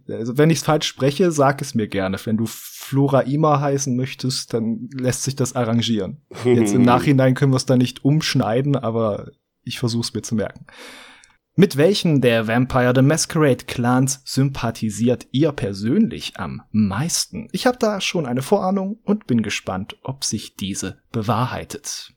Also 0.09 0.37
wenn 0.37 0.49
ich 0.49 0.59
es 0.59 0.63
falsch 0.63 0.87
spreche, 0.87 1.31
sag 1.31 1.61
es 1.61 1.75
mir 1.75 1.87
gerne. 1.87 2.17
Wenn 2.23 2.37
du 2.37 2.45
Floraima 2.47 3.59
heißen 3.59 3.95
möchtest, 3.95 4.53
dann 4.53 4.89
lässt 4.93 5.23
sich 5.23 5.35
das 5.35 5.55
arrangieren. 5.55 6.21
Jetzt 6.43 6.73
im 6.73 6.83
Nachhinein 6.83 7.35
können 7.35 7.51
wir 7.51 7.57
es 7.57 7.65
da 7.65 7.77
nicht 7.77 8.03
umschneiden, 8.03 8.75
aber 8.75 9.31
ich 9.63 9.79
versuche 9.79 10.01
es 10.01 10.13
mir 10.13 10.21
zu 10.21 10.35
merken. 10.35 10.65
Mit 11.55 11.75
welchen 11.75 12.21
der 12.21 12.47
Vampire 12.47 12.93
the 12.95 13.01
Masquerade 13.01 13.65
Clans 13.65 14.21
sympathisiert 14.23 15.27
ihr 15.31 15.51
persönlich 15.51 16.37
am 16.37 16.61
meisten? 16.71 17.49
Ich 17.51 17.67
habe 17.67 17.77
da 17.77 17.99
schon 17.99 18.25
eine 18.25 18.41
Vorahnung 18.41 18.99
und 19.03 19.27
bin 19.27 19.43
gespannt, 19.43 19.97
ob 20.03 20.23
sich 20.23 20.55
diese 20.55 21.01
bewahrheitet. 21.11 22.13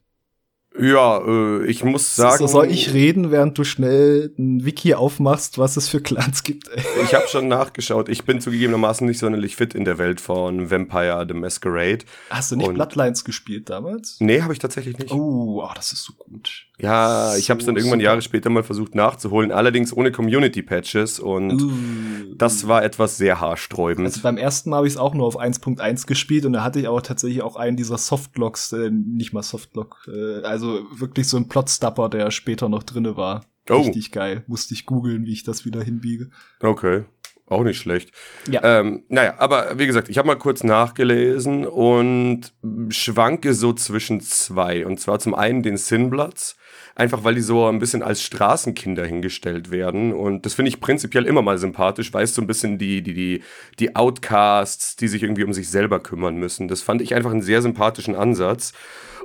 Ja, 0.81 1.19
äh, 1.27 1.67
ich 1.67 1.85
muss 1.85 2.17
sagen. 2.17 2.39
so 2.39 2.47
soll 2.47 2.71
ich 2.71 2.95
reden, 2.95 3.31
während 3.31 3.59
du 3.59 3.65
schnell 3.65 4.33
ein 4.39 4.65
Wiki 4.65 4.95
aufmachst, 4.95 5.59
was 5.59 5.77
es 5.77 5.89
für 5.89 6.01
Clans 6.01 6.43
gibt? 6.43 6.69
Ey? 6.69 6.83
Ich 7.05 7.15
habe 7.15 7.29
schon 7.29 7.49
nachgeschaut. 7.49 8.09
Ich 8.09 8.25
bin 8.25 8.41
zugegebenermaßen 8.41 9.07
nicht 9.07 9.19
sonderlich 9.19 9.57
fit 9.57 9.75
in 9.75 9.85
der 9.85 9.99
Welt 9.99 10.21
von 10.21 10.71
Vampire 10.71 11.27
the 11.29 11.35
Masquerade. 11.35 12.05
Hast 12.31 12.53
du 12.53 12.57
nicht 12.57 12.69
Und- 12.69 12.75
Bloodlines 12.75 13.25
gespielt 13.25 13.69
damals? 13.69 14.17
Nee, 14.21 14.41
habe 14.43 14.53
ich 14.55 14.59
tatsächlich 14.61 14.97
nicht. 14.99 15.13
Oh, 15.13 15.63
oh, 15.63 15.71
das 15.75 15.93
ist 15.93 16.05
so 16.05 16.15
gut. 16.15 16.67
Ja, 16.83 17.37
ich 17.37 17.49
habe 17.49 17.61
es 17.61 17.67
dann 17.67 17.77
So 17.77 17.79
irgendwann 17.79 18.01
super. 18.01 18.11
Jahre 18.11 18.23
später 18.23 18.51
mal 18.51 18.65
versucht 18.65 18.95
nachzuholen, 18.97 19.53
allerdings 19.53 19.97
ohne 19.97 20.11
Community-Patches 20.11 21.21
und 21.21 21.63
Uh. 21.63 22.35
das 22.37 22.67
war 22.67 22.83
etwas 22.85 23.17
sehr 23.17 23.41
haarsträubend. 23.41 24.07
Also 24.07 24.21
beim 24.21 24.37
ersten 24.37 24.71
Mal 24.71 24.79
habe 24.79 24.89
ich 24.89 24.95
es 24.95 24.99
auch 24.99 25.15
nur 25.15 25.27
auf 25.27 25.39
1.1 25.39 26.07
gespielt 26.07 26.45
und 26.45 26.55
da 26.55 26.65
hatte 26.65 26.81
ich 26.81 26.89
aber 26.89 27.03
tatsächlich 27.03 27.43
auch 27.43 27.55
einen 27.55 27.77
dieser 27.77 27.99
Softlocks, 27.99 28.73
äh, 28.73 28.91
nicht 28.91 29.33
mal 29.33 29.43
Softlock, 29.43 30.09
äh, 30.09 30.43
also 30.43 30.81
wirklich 30.93 31.29
so 31.29 31.37
ein 31.37 31.49
Plotstopper, 31.49 32.09
der 32.09 32.31
später 32.33 32.69
noch 32.69 32.83
drinne 32.83 33.17
war. 33.17 33.45
Oh. 33.71 33.77
Richtig 33.83 34.11
geil. 34.11 34.43
Musste 34.49 34.75
ich 34.75 34.87
googeln, 34.87 35.25
wie 35.25 35.33
ich 35.33 35.45
das 35.45 35.65
wieder 35.65 35.83
hinbiege. 35.83 36.31
Okay, 36.61 37.05
auch 37.47 37.63
nicht 37.63 37.79
schlecht. 37.79 38.11
Ja. 38.51 38.81
Ähm, 38.81 39.05
naja, 39.09 39.35
aber 39.39 39.79
wie 39.79 39.87
gesagt, 39.87 40.09
ich 40.09 40.19
habe 40.19 40.27
mal 40.27 40.37
kurz 40.37 40.65
nachgelesen 40.65 41.67
und 41.67 42.53
schwanke 42.89 43.55
so 43.55 43.73
zwischen 43.73 44.21
zwei. 44.21 44.85
Und 44.85 44.99
zwar 44.99 45.21
zum 45.21 45.35
einen 45.35 45.63
den 45.63 45.77
Sinbloods, 45.77 46.57
einfach 46.95 47.25
weil 47.25 47.35
die 47.35 47.41
so 47.41 47.67
ein 47.67 47.79
bisschen 47.79 48.03
als 48.03 48.23
Straßenkinder 48.23 49.05
hingestellt 49.05 49.71
werden. 49.71 50.13
Und 50.13 50.47
das 50.47 50.55
finde 50.55 50.69
ich 50.69 50.81
prinzipiell 50.81 51.27
immer 51.27 51.43
mal 51.43 51.59
sympathisch, 51.59 52.13
weil 52.13 52.25
es 52.25 52.35
so 52.35 52.43
ein 52.43 52.47
bisschen 52.47 52.79
die, 52.79 53.03
die, 53.03 53.15
die, 53.15 53.43
die 53.79 53.97
Outcasts, 53.97 54.97
die 54.97 55.09
sich 55.09 55.23
irgendwie 55.23 55.45
um 55.45 55.53
sich 55.53 55.69
selber 55.69 56.01
kümmern 56.01 56.37
müssen. 56.37 56.69
Das 56.69 56.83
fand 56.83 57.03
ich 57.03 57.15
einfach 57.15 57.31
einen 57.31 57.43
sehr 57.43 57.63
sympathischen 57.63 58.15
Ansatz. 58.15 58.73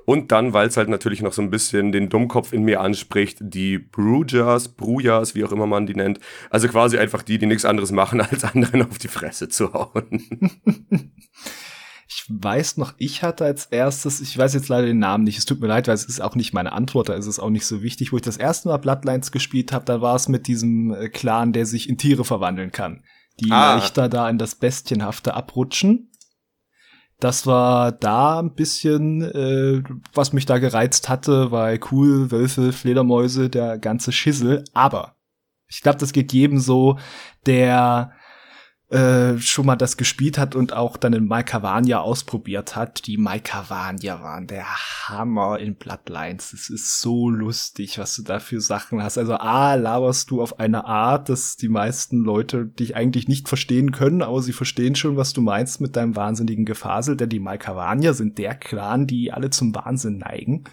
Und 0.06 0.32
dann, 0.32 0.53
weil 0.53 0.69
es 0.69 0.77
halt 0.77 0.88
natürlich 0.88 1.21
noch 1.21 1.34
so 1.34 1.41
ein 1.41 1.49
bisschen 1.49 1.91
den 1.91 2.08
Dummkopf 2.08 2.53
in 2.53 2.63
mir 2.63 2.80
anspricht, 2.80 3.39
die 3.41 3.77
Brujas, 3.77 4.69
Brujas, 4.69 5.36
wie 5.36 5.43
auch 5.43 5.51
immer 5.51 5.67
man 5.67 5.86
die 5.86 5.95
nennt. 5.95 6.21
Also 6.49 6.69
quasi 6.69 6.97
einfach 6.97 7.23
die, 7.23 7.38
die 7.38 7.45
nichts 7.45 7.65
anderes 7.65 7.91
machen, 7.91 8.21
als 8.32 8.45
anderen 8.45 8.84
auf 8.84 8.97
die 8.99 9.10
Fresse 9.10 9.49
zu 9.49 9.73
hauen. 9.73 10.25
Ich 12.10 12.24
weiß 12.30 12.78
noch, 12.78 12.93
ich 12.98 13.22
hatte 13.22 13.43
als 13.43 13.65
erstes, 13.65 14.22
ich 14.22 14.38
weiß 14.38 14.54
jetzt 14.54 14.70
leider 14.70 14.88
den 14.88 15.00
Namen 15.00 15.26
nicht, 15.26 15.38
es 15.38 15.46
tut 15.46 15.60
mir 15.60 15.67
leid, 15.67 15.88
weil 15.88 15.96
es 15.96 16.06
ist 16.06 16.22
auch 16.22 16.36
nicht 16.36 16.54
meine 16.54 16.72
Antwort, 16.72 17.10
da 17.10 17.13
ist 17.15 17.26
es 17.28 17.39
auch 17.39 17.50
nicht 17.50 17.65
so 17.65 17.82
wichtig. 17.82 18.12
Wo 18.13 18.15
ich 18.15 18.22
das 18.22 18.38
erste 18.38 18.70
Mal 18.70 18.78
Bloodlines 18.78 19.32
gespielt 19.32 19.74
habe, 19.74 19.84
da 19.86 20.00
war 20.02 20.15
es 20.15 20.30
mit 20.30 20.48
diesem 20.48 20.93
äh, 20.93 21.10
Clan, 21.10 21.52
der 21.52 21.65
sich 21.65 21.89
in 21.89 21.98
Tiere 21.98 22.24
verwandeln 22.24 22.72
kann. 22.72 23.04
Die 23.41 23.52
Ah. 23.52 23.76
leichter 23.76 24.08
da 24.08 24.30
in 24.30 24.38
das 24.38 24.56
Bestienhafte 24.56 25.34
abrutschen. 25.34 26.10
Das 27.20 27.46
war 27.48 27.91
da 27.91 28.39
ein 28.39 28.54
bisschen, 28.54 29.22
äh, 29.24 29.84
was 30.13 30.34
mich 30.34 30.46
da 30.46 30.60
gereizt 30.60 31.10
hatte, 31.10 31.52
weil 31.52 31.80
cool, 31.91 32.32
Wölfe, 32.32 32.72
Fledermäuse, 32.72 33.50
der 33.50 33.78
ganze 33.80 34.12
Schissel. 34.12 34.63
Aber 34.74 35.15
Ich 35.70 35.82
glaube, 35.82 35.98
das 35.98 36.13
geht 36.13 36.32
jedem 36.32 36.60
so, 36.60 36.98
der 37.46 38.13
äh, 38.89 39.38
schon 39.39 39.65
mal 39.65 39.76
das 39.76 39.97
gespielt 39.97 40.38
hat 40.38 40.56
und 40.56 40.71
auch 40.71 40.95
dann 40.95 41.12
in 41.12 41.28
Maikavania 41.28 42.00
ausprobiert 42.00 42.78
hat. 42.78 43.06
Die 43.06 43.17
Maikavania 43.17 44.21
waren 44.21 44.47
der 44.47 44.65
Hammer 44.65 45.60
in 45.60 45.76
Bloodlines. 45.76 46.54
Es 46.54 46.69
ist 46.69 47.02
so 47.02 47.30
lustig, 47.30 48.00
was 48.00 48.15
du 48.15 48.23
da 48.23 48.39
für 48.39 48.62
Sachen 48.62 49.04
hast. 49.04 49.17
Also 49.17 49.34
A, 49.34 49.76
laberst 49.76 50.32
du 50.32 50.41
auf 50.41 50.60
eine 50.60 50.86
Art, 50.86 51.28
dass 51.28 51.58
die 51.58 51.67
meisten 51.67 52.19
Leute 52.19 52.65
dich 52.65 52.95
eigentlich 52.95 53.28
nicht 53.28 53.50
verstehen 53.50 53.91
können, 53.91 54.21
aber 54.21 54.41
sie 54.41 54.54
verstehen 54.54 54.95
schon, 54.95 55.17
was 55.17 55.34
du 55.34 55.41
meinst 55.41 55.82
mit 55.82 55.97
deinem 55.97 56.15
wahnsinnigen 56.15 56.63
Gefasel, 56.63 57.17
denn 57.17 57.30
die 57.30 57.39
Maikavania 57.39 58.13
sind 58.13 58.38
der 58.38 58.56
Clan, 58.56 59.06
die 59.06 59.34
alle 59.34 59.50
zum 59.50 59.76
Wahnsinn 59.76 60.19
neigen. 60.19 60.63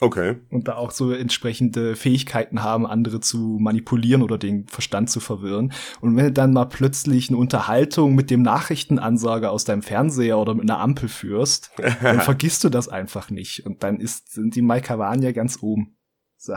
Okay. 0.00 0.36
Und 0.50 0.68
da 0.68 0.76
auch 0.76 0.92
so 0.92 1.12
entsprechende 1.12 1.96
Fähigkeiten 1.96 2.62
haben, 2.62 2.86
andere 2.86 3.18
zu 3.20 3.58
manipulieren 3.60 4.22
oder 4.22 4.38
den 4.38 4.68
Verstand 4.68 5.10
zu 5.10 5.18
verwirren. 5.18 5.72
Und 6.00 6.16
wenn 6.16 6.26
du 6.26 6.32
dann 6.32 6.52
mal 6.52 6.66
plötzlich 6.66 7.28
eine 7.28 7.38
Unterhaltung 7.38 8.14
mit 8.14 8.30
dem 8.30 8.42
Nachrichtenansager 8.42 9.50
aus 9.50 9.64
deinem 9.64 9.82
Fernseher 9.82 10.38
oder 10.38 10.54
mit 10.54 10.70
einer 10.70 10.78
Ampel 10.78 11.08
führst, 11.08 11.72
dann 12.00 12.20
vergisst 12.22 12.62
du 12.62 12.68
das 12.68 12.88
einfach 12.88 13.30
nicht. 13.30 13.66
Und 13.66 13.82
dann 13.82 13.98
ist, 13.98 14.32
sind 14.32 14.54
die 14.54 14.62
Maikawanier 14.62 15.32
ganz 15.32 15.58
oben. 15.62 15.96
So. 16.36 16.54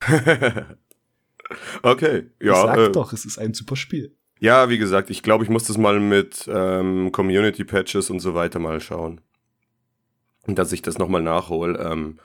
okay, 1.82 2.30
ja. 2.40 2.52
Ich 2.52 2.56
sag 2.56 2.78
äh, 2.78 2.92
doch, 2.92 3.12
es 3.12 3.26
ist 3.26 3.38
ein 3.38 3.52
super 3.52 3.76
Spiel. 3.76 4.16
Ja, 4.38 4.70
wie 4.70 4.78
gesagt, 4.78 5.10
ich 5.10 5.22
glaube, 5.22 5.44
ich 5.44 5.50
muss 5.50 5.64
das 5.64 5.76
mal 5.76 6.00
mit 6.00 6.48
ähm, 6.50 7.12
Community-Patches 7.12 8.08
und 8.08 8.20
so 8.20 8.34
weiter 8.34 8.58
mal 8.58 8.80
schauen. 8.80 9.20
Und 10.46 10.58
dass 10.58 10.72
ich 10.72 10.80
das 10.80 10.96
nochmal 10.96 11.20
nachhole. 11.22 11.78
Ähm, 11.78 12.18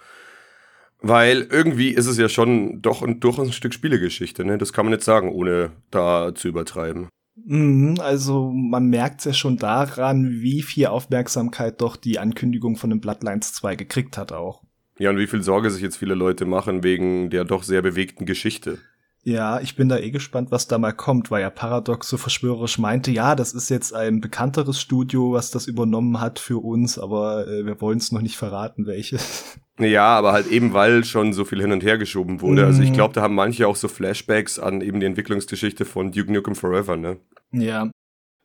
weil 1.01 1.47
irgendwie 1.51 1.89
ist 1.89 2.07
es 2.07 2.17
ja 2.17 2.29
schon 2.29 2.81
doch 2.81 3.01
ein, 3.01 3.19
durchaus 3.19 3.47
ein 3.47 3.53
Stück 3.53 3.73
Spielegeschichte, 3.73 4.45
ne? 4.45 4.57
Das 4.57 4.73
kann 4.73 4.85
man 4.85 4.93
nicht 4.93 5.03
sagen, 5.03 5.31
ohne 5.31 5.71
da 5.91 6.33
zu 6.33 6.47
übertreiben. 6.47 7.09
Mhm, 7.43 7.97
also 7.99 8.51
man 8.51 8.87
merkt 8.87 9.25
ja 9.25 9.33
schon 9.33 9.57
daran, 9.57 10.41
wie 10.41 10.61
viel 10.61 10.87
Aufmerksamkeit 10.87 11.81
doch 11.81 11.95
die 11.95 12.17
Ankündigung 12.17 12.77
von 12.77 12.89
den 12.89 13.01
Bloodlines 13.01 13.53
2 13.53 13.75
gekriegt 13.75 14.17
hat 14.17 14.31
auch. 14.31 14.63
Ja, 14.97 15.09
und 15.09 15.17
wie 15.17 15.27
viel 15.27 15.43
Sorge 15.43 15.69
sich 15.69 15.83
jetzt 15.83 15.97
viele 15.97 16.15
Leute 16.15 16.45
machen 16.45 16.83
wegen 16.83 17.29
der 17.29 17.43
doch 17.43 17.63
sehr 17.63 17.81
bewegten 17.81 18.25
Geschichte. 18.25 18.79
Ja, 19.23 19.59
ich 19.59 19.75
bin 19.75 19.89
da 19.89 19.97
eh 19.97 20.11
gespannt, 20.11 20.51
was 20.51 20.67
da 20.67 20.77
mal 20.77 20.93
kommt, 20.93 21.31
weil 21.31 21.41
ja 21.41 21.49
Paradox 21.49 22.07
so 22.07 22.17
verschwörerisch 22.17 22.77
meinte, 22.77 23.11
ja, 23.11 23.35
das 23.35 23.53
ist 23.53 23.69
jetzt 23.69 23.93
ein 23.93 24.21
bekannteres 24.21 24.79
Studio, 24.79 25.33
was 25.33 25.49
das 25.49 25.67
übernommen 25.67 26.21
hat 26.21 26.37
für 26.37 26.63
uns, 26.63 26.99
aber 26.99 27.47
äh, 27.47 27.65
wir 27.65 27.81
wollen 27.81 27.97
es 27.97 28.11
noch 28.11 28.21
nicht 28.21 28.37
verraten, 28.37 28.85
welches. 28.85 29.59
Ja, 29.77 30.05
aber 30.05 30.31
halt 30.31 30.47
eben, 30.47 30.73
weil 30.73 31.03
schon 31.03 31.33
so 31.33 31.43
viel 31.43 31.61
hin 31.61 31.71
und 31.71 31.83
her 31.83 31.97
geschoben 31.97 32.41
wurde. 32.41 32.61
Mhm. 32.61 32.67
Also 32.67 32.81
ich 32.81 32.91
mhm. 32.91 32.93
glaube, 32.93 33.13
da 33.13 33.21
haben 33.21 33.35
manche 33.35 33.67
auch 33.67 33.75
so 33.75 33.87
Flashbacks 33.87 34.57
an 34.57 34.81
eben 34.81 34.99
die 34.99 35.05
Entwicklungsgeschichte 35.05 35.85
von 35.85 36.11
Duke 36.11 36.31
Nukem 36.31 36.55
Forever, 36.55 36.95
ne? 36.95 37.17
Ja, 37.51 37.89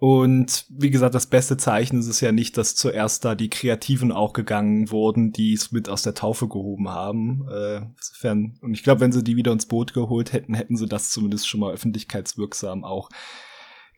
und 0.00 0.64
wie 0.70 0.88
gesagt, 0.88 1.14
das 1.14 1.26
beste 1.26 1.58
Zeichen 1.58 1.98
ist 1.98 2.06
es 2.06 2.22
ja 2.22 2.32
nicht, 2.32 2.56
dass 2.56 2.74
zuerst 2.74 3.22
da 3.26 3.34
die 3.34 3.50
Kreativen 3.50 4.12
auch 4.12 4.32
gegangen 4.32 4.90
wurden, 4.90 5.30
die 5.30 5.52
es 5.52 5.72
mit 5.72 5.90
aus 5.90 6.02
der 6.02 6.14
Taufe 6.14 6.48
gehoben 6.48 6.88
haben. 6.88 7.46
Äh, 7.52 7.82
insofern, 7.98 8.58
und 8.62 8.72
ich 8.72 8.82
glaube, 8.82 9.02
wenn 9.02 9.12
sie 9.12 9.22
die 9.22 9.36
wieder 9.36 9.52
ins 9.52 9.66
Boot 9.66 9.92
geholt 9.92 10.32
hätten, 10.32 10.54
hätten 10.54 10.78
sie 10.78 10.86
das 10.86 11.10
zumindest 11.10 11.46
schon 11.46 11.60
mal 11.60 11.74
öffentlichkeitswirksam 11.74 12.82
auch 12.82 13.10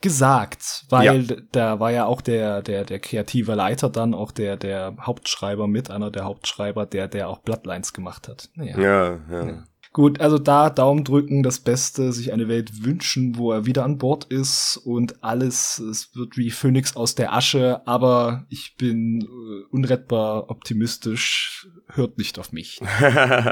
gesagt, 0.02 0.84
weil 0.90 1.24
ja. 1.24 1.36
da 1.52 1.80
war 1.80 1.90
ja 1.90 2.04
auch 2.04 2.20
der, 2.20 2.62
der, 2.62 2.84
der 2.84 2.98
kreative 2.98 3.54
Leiter 3.54 3.88
dann 3.88 4.14
auch 4.14 4.32
der, 4.32 4.56
der 4.56 4.96
Hauptschreiber 5.00 5.66
mit, 5.66 5.90
einer 5.90 6.10
der 6.10 6.24
Hauptschreiber, 6.24 6.84
der, 6.86 7.08
der 7.08 7.28
auch 7.28 7.38
Bloodlines 7.38 7.92
gemacht 7.92 8.28
hat. 8.28 8.50
Naja. 8.54 8.78
Ja, 8.78 9.20
ja. 9.30 9.46
ja. 9.46 9.64
Gut, 9.92 10.20
also 10.20 10.38
da 10.38 10.70
Daumen 10.70 11.04
drücken, 11.04 11.42
das 11.42 11.60
Beste, 11.60 12.14
sich 12.14 12.32
eine 12.32 12.48
Welt 12.48 12.82
wünschen, 12.82 13.36
wo 13.36 13.52
er 13.52 13.66
wieder 13.66 13.84
an 13.84 13.98
Bord 13.98 14.24
ist 14.24 14.78
und 14.78 15.22
alles, 15.22 15.78
es 15.78 16.14
wird 16.16 16.38
wie 16.38 16.50
Phoenix 16.50 16.96
aus 16.96 17.14
der 17.14 17.34
Asche, 17.34 17.86
aber 17.86 18.46
ich 18.48 18.76
bin 18.78 19.20
äh, 19.20 19.66
unrettbar 19.70 20.48
optimistisch, 20.48 21.68
hört 21.88 22.16
nicht 22.16 22.38
auf 22.38 22.52
mich. 22.52 22.80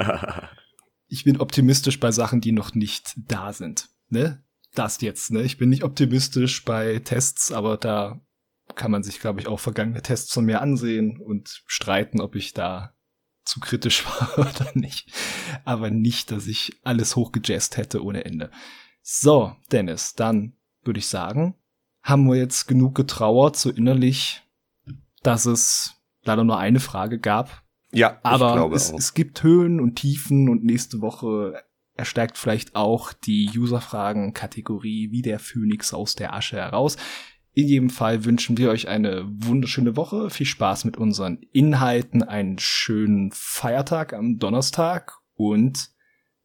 ich 1.09 1.25
bin 1.25 1.39
optimistisch 1.39 2.01
bei 2.01 2.11
Sachen, 2.11 2.41
die 2.41 2.53
noch 2.53 2.75
nicht 2.75 3.13
da 3.17 3.53
sind, 3.53 3.91
ne? 4.09 4.43
Das 4.75 5.01
jetzt, 5.01 5.31
ne? 5.31 5.43
Ich 5.43 5.59
bin 5.59 5.69
nicht 5.69 5.85
optimistisch 5.85 6.65
bei 6.65 7.01
Tests, 7.01 7.51
aber 7.51 7.77
da 7.77 8.21
kann 8.77 8.91
man 8.91 9.03
sich, 9.03 9.21
glaube 9.21 9.41
ich, 9.41 9.49
auch 9.49 9.59
vergangene 9.61 10.03
Tests 10.03 10.33
von 10.33 10.45
mir 10.45 10.61
ansehen 10.61 11.21
und 11.21 11.63
streiten, 11.67 12.21
ob 12.21 12.37
ich 12.37 12.53
da 12.53 12.95
zu 13.45 13.61
kritisch 13.61 14.07
war 14.37 14.39
oder 14.39 14.71
nicht. 14.75 15.13
Aber 15.65 15.91
nicht, 15.91 16.31
dass 16.31 16.47
ich 16.47 16.79
alles 16.85 17.17
hochgejazzt 17.17 17.77
hätte 17.77 18.05
ohne 18.05 18.25
Ende. 18.25 18.51
So, 19.03 19.57
Dennis, 19.73 20.15
dann 20.15 20.57
würde 20.83 20.99
ich 20.99 21.09
sagen, 21.09 21.55
haben 22.03 22.29
wir 22.29 22.37
jetzt 22.37 22.67
genug 22.67 22.95
getrauert, 22.95 23.57
so 23.57 23.71
innerlich, 23.71 24.43
dass 25.23 25.47
es 25.47 25.97
leider 26.23 26.45
nur 26.45 26.59
eine 26.59 26.81
Frage 26.81 27.19
gab. 27.19 27.63
Ja, 27.93 28.21
aber 28.23 28.71
es, 28.73 28.93
es, 28.93 29.15
gibt 29.15 29.43
Höhen 29.43 29.81
und 29.81 29.97
Tiefen 29.97 30.49
und 30.49 30.65
nächste 30.65 31.01
Woche 31.01 31.61
erstärkt 32.01 32.37
vielleicht 32.37 32.75
auch 32.75 33.13
die 33.13 33.49
Userfragen-Kategorie 33.57 35.13
wie 35.13 35.23
der 35.23 35.39
Phönix 35.39 35.95
aus 35.95 36.17
der 36.17 36.35
Asche 36.35 36.57
heraus. 36.57 36.97
In 37.53 37.69
jedem 37.69 37.91
Fall 37.91 38.25
wünschen 38.25 38.59
wir 38.59 38.71
euch 38.71 38.89
eine 38.89 39.25
wunderschöne 39.27 39.97
Woche. 39.97 40.31
Viel 40.31 40.47
Spaß 40.47 40.85
mit 40.85 40.97
unseren 40.97 41.41
Inhalten, 41.53 42.23
einen 42.23 42.59
schönen 42.59 43.33
Feiertag 43.33 44.13
am 44.13 44.39
Donnerstag 44.39 45.19
und 45.35 45.91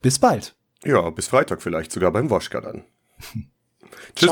bis 0.02 0.20
bald. 0.20 0.56
Ja, 0.84 1.10
bis 1.10 1.28
Freitag 1.28 1.62
vielleicht 1.62 1.92
sogar 1.92 2.12
beim 2.12 2.30
Woschka 2.30 2.62
dann. 2.62 2.86
Tschüss. 4.16 4.32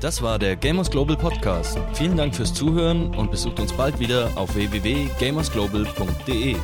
Das 0.00 0.22
war 0.22 0.38
der 0.38 0.56
Gamers 0.56 0.90
Global 0.90 1.16
Podcast. 1.16 1.78
Vielen 1.94 2.16
Dank 2.16 2.34
fürs 2.34 2.52
Zuhören 2.52 3.14
und 3.14 3.30
besucht 3.30 3.60
uns 3.60 3.72
bald 3.72 4.00
wieder 4.00 4.30
auf 4.36 4.54
www.gamersglobal.de. 4.54 6.56